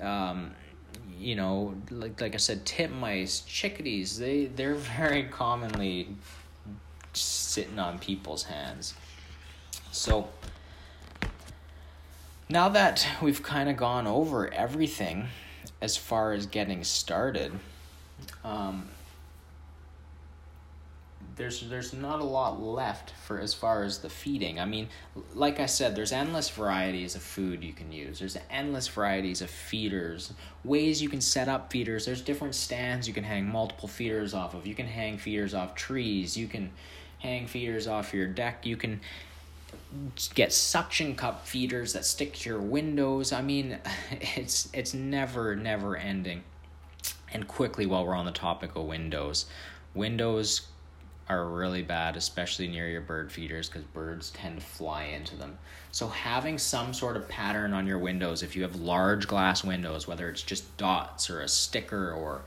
um, 0.01 0.51
you 1.19 1.35
know 1.35 1.75
like 1.91 2.19
like 2.19 2.33
i 2.33 2.38
said 2.38 2.65
titmice 2.65 3.45
chickadees 3.45 4.17
they 4.17 4.45
they're 4.45 4.73
very 4.97 5.23
commonly 5.25 6.07
sitting 7.13 7.79
on 7.79 7.99
people's 7.99 8.43
hands. 8.43 8.93
So 9.91 10.29
now 12.47 12.69
that 12.69 13.07
we've 13.21 13.43
kind 13.43 13.69
of 13.69 13.77
gone 13.77 14.07
over 14.07 14.51
everything 14.53 15.27
as 15.81 15.97
far 15.97 16.33
as 16.33 16.45
getting 16.45 16.83
started 16.83 17.53
um, 18.43 18.89
there's 21.36 21.62
there's 21.69 21.93
not 21.93 22.19
a 22.19 22.23
lot 22.23 22.62
left 22.62 23.12
for 23.25 23.39
as 23.39 23.54
far 23.54 23.84
as 23.84 23.99
the 23.99 24.10
feeding. 24.10 24.60
I 24.60 24.65
mean, 24.65 24.89
like 25.34 25.60
I 25.60 25.67
said, 25.67 25.95
there's 25.95 26.12
endless 26.12 26.49
varieties 26.49 27.15
of 27.15 27.21
food 27.21 27.63
you 27.63 27.73
can 27.73 27.91
use. 27.91 28.19
There's 28.19 28.38
endless 28.49 28.88
varieties 28.88 29.41
of 29.41 29.49
feeders, 29.49 30.34
ways 30.63 31.02
you 31.02 31.10
can 31.10 31.21
set 31.21 31.47
up 31.47 31.71
feeders. 31.71 32.06
There's 32.06 32.21
different 32.21 32.56
stands 32.56 33.08
you 33.08 33.13
can 33.13 33.23
hang 33.23 33.47
multiple 33.47 33.88
feeders 33.88 34.34
off 34.34 34.54
of. 34.54 34.67
You 34.67 34.75
can 34.75 34.88
hang 34.88 35.17
feeders 35.17 35.54
off 35.54 35.75
trees. 35.75 36.38
You 36.38 36.47
can 36.47 36.71
hang 37.19 37.47
feeders 37.47 37.88
off 37.88 38.13
your 38.13 38.28
deck. 38.28 38.65
You 38.65 38.75
can 38.75 38.99
get 40.36 40.52
suction 40.52 41.15
cup 41.15 41.47
feeders 41.47 41.93
that 41.93 42.04
stick 42.06 42.34
to 42.34 42.49
your 42.49 42.60
windows. 42.60 43.32
I 43.32 43.41
mean, 43.41 43.80
it's 44.12 44.67
it's 44.73 44.93
never 44.93 45.56
never 45.56 45.95
ending. 45.95 46.43
And 47.33 47.47
quickly, 47.47 47.85
while 47.85 48.05
we're 48.05 48.15
on 48.15 48.25
the 48.25 48.31
topic 48.31 48.75
of 48.75 48.85
windows, 48.85 49.45
windows 49.93 50.67
are 51.27 51.45
really 51.45 51.83
bad, 51.83 52.17
especially 52.17 52.67
near 52.67 52.89
your 52.89 53.01
bird 53.01 53.31
feeders, 53.31 53.69
because 53.69 53.83
birds 53.83 54.31
tend 54.31 54.59
to 54.59 54.65
fly 54.65 55.03
into 55.03 55.35
them. 55.35 55.57
So, 55.91 56.07
having 56.07 56.57
some 56.57 56.93
sort 56.93 57.17
of 57.17 57.29
pattern 57.29 57.73
on 57.73 57.85
your 57.85 57.99
windows, 57.99 58.41
if 58.41 58.55
you 58.55 58.63
have 58.63 58.75
large 58.75 59.27
glass 59.27 59.63
windows, 59.63 60.07
whether 60.07 60.27
it's 60.29 60.41
just 60.41 60.75
dots 60.77 61.29
or 61.29 61.41
a 61.41 61.47
sticker 61.47 62.11
or 62.11 62.41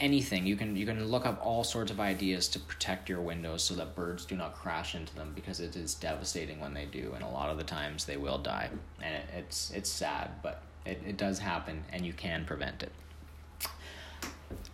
anything 0.00 0.46
you 0.46 0.56
can 0.56 0.74
you 0.76 0.86
can 0.86 1.06
look 1.06 1.26
up 1.26 1.38
all 1.44 1.62
sorts 1.62 1.90
of 1.90 2.00
ideas 2.00 2.48
to 2.48 2.58
protect 2.58 3.08
your 3.08 3.20
windows 3.20 3.62
so 3.62 3.74
that 3.74 3.94
birds 3.94 4.24
do 4.24 4.34
not 4.34 4.54
crash 4.54 4.94
into 4.94 5.14
them 5.14 5.32
because 5.34 5.60
it 5.60 5.76
is 5.76 5.94
devastating 5.94 6.58
when 6.58 6.72
they 6.72 6.86
do 6.86 7.12
and 7.14 7.22
a 7.22 7.28
lot 7.28 7.50
of 7.50 7.58
the 7.58 7.64
times 7.64 8.06
they 8.06 8.16
will 8.16 8.38
die 8.38 8.70
and 9.02 9.14
it, 9.14 9.24
it's 9.36 9.70
it's 9.72 9.90
sad 9.90 10.30
but 10.42 10.62
it, 10.86 11.00
it 11.06 11.16
does 11.18 11.38
happen 11.38 11.84
and 11.92 12.06
you 12.06 12.14
can 12.14 12.44
prevent 12.46 12.82
it 12.82 12.90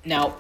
now 0.05 0.37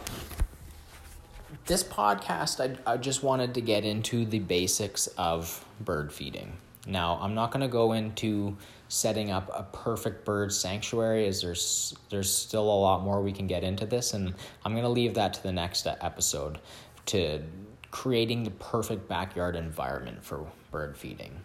this 1.66 1.82
podcast 1.82 2.60
I, 2.60 2.92
I 2.92 2.96
just 2.96 3.22
wanted 3.22 3.54
to 3.54 3.60
get 3.60 3.84
into 3.84 4.24
the 4.24 4.38
basics 4.38 5.06
of 5.18 5.64
bird 5.80 6.12
feeding 6.12 6.52
now 6.86 7.18
i'm 7.20 7.34
not 7.34 7.50
going 7.50 7.62
to 7.62 7.68
go 7.68 7.92
into 7.92 8.56
setting 8.88 9.30
up 9.30 9.50
a 9.54 9.64
perfect 9.76 10.24
bird 10.24 10.52
sanctuary 10.52 11.26
as 11.26 11.42
there's 11.42 11.94
there's 12.10 12.32
still 12.32 12.62
a 12.62 12.80
lot 12.80 13.02
more 13.02 13.20
we 13.20 13.32
can 13.32 13.46
get 13.46 13.64
into 13.64 13.84
this 13.84 14.14
and 14.14 14.32
I'm 14.64 14.72
going 14.72 14.84
to 14.84 14.88
leave 14.88 15.14
that 15.14 15.34
to 15.34 15.42
the 15.42 15.52
next 15.52 15.86
episode 15.86 16.58
to 17.06 17.42
creating 17.90 18.44
the 18.44 18.50
perfect 18.52 19.08
backyard 19.08 19.56
environment 19.56 20.22
for 20.22 20.46
bird 20.70 20.96
feeding. 20.96 21.40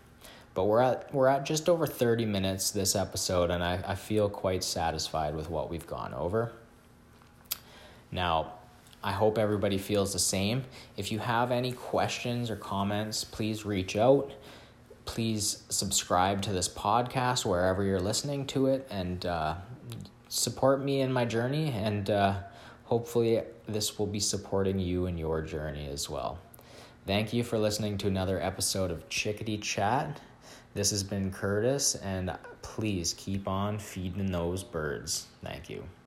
But 0.53 0.65
we're 0.65 0.81
at 0.81 1.13
we're 1.13 1.27
at 1.27 1.45
just 1.45 1.69
over 1.69 1.87
30 1.87 2.25
minutes 2.25 2.71
this 2.71 2.95
episode 2.95 3.49
and 3.49 3.63
I, 3.63 3.81
I 3.87 3.95
feel 3.95 4.29
quite 4.29 4.63
satisfied 4.63 5.35
with 5.35 5.49
what 5.49 5.69
we've 5.69 5.87
gone 5.87 6.13
over. 6.13 6.51
Now, 8.11 8.53
I 9.03 9.11
hope 9.11 9.37
everybody 9.37 9.77
feels 9.77 10.13
the 10.13 10.19
same. 10.19 10.63
If 10.97 11.11
you 11.11 11.19
have 11.19 11.51
any 11.51 11.71
questions 11.71 12.49
or 12.49 12.55
comments, 12.55 13.23
please 13.23 13.65
reach 13.65 13.95
out 13.95 14.31
please 15.05 15.63
subscribe 15.69 16.41
to 16.41 16.53
this 16.53 16.69
podcast 16.69 17.45
wherever 17.45 17.83
you're 17.83 17.99
listening 17.99 18.45
to 18.47 18.67
it 18.67 18.87
and 18.89 19.25
uh, 19.25 19.55
support 20.29 20.81
me 20.81 21.01
in 21.01 21.11
my 21.11 21.25
journey. 21.25 21.69
And 21.71 22.09
uh, 22.09 22.35
hopefully, 22.85 23.41
this 23.67 23.97
will 23.97 24.07
be 24.07 24.19
supporting 24.19 24.79
you 24.79 25.07
in 25.07 25.17
your 25.17 25.41
journey 25.41 25.89
as 25.91 26.09
well. 26.09 26.39
Thank 27.07 27.33
you 27.33 27.43
for 27.43 27.57
listening 27.57 27.97
to 27.99 28.07
another 28.07 28.41
episode 28.41 28.91
of 28.91 29.09
Chickadee 29.09 29.57
Chat. 29.57 30.21
This 30.73 30.91
has 30.91 31.03
been 31.03 31.31
Curtis, 31.31 31.95
and 31.95 32.33
please 32.61 33.13
keep 33.13 33.47
on 33.47 33.79
feeding 33.79 34.31
those 34.31 34.63
birds. 34.63 35.27
Thank 35.43 35.69
you. 35.69 35.83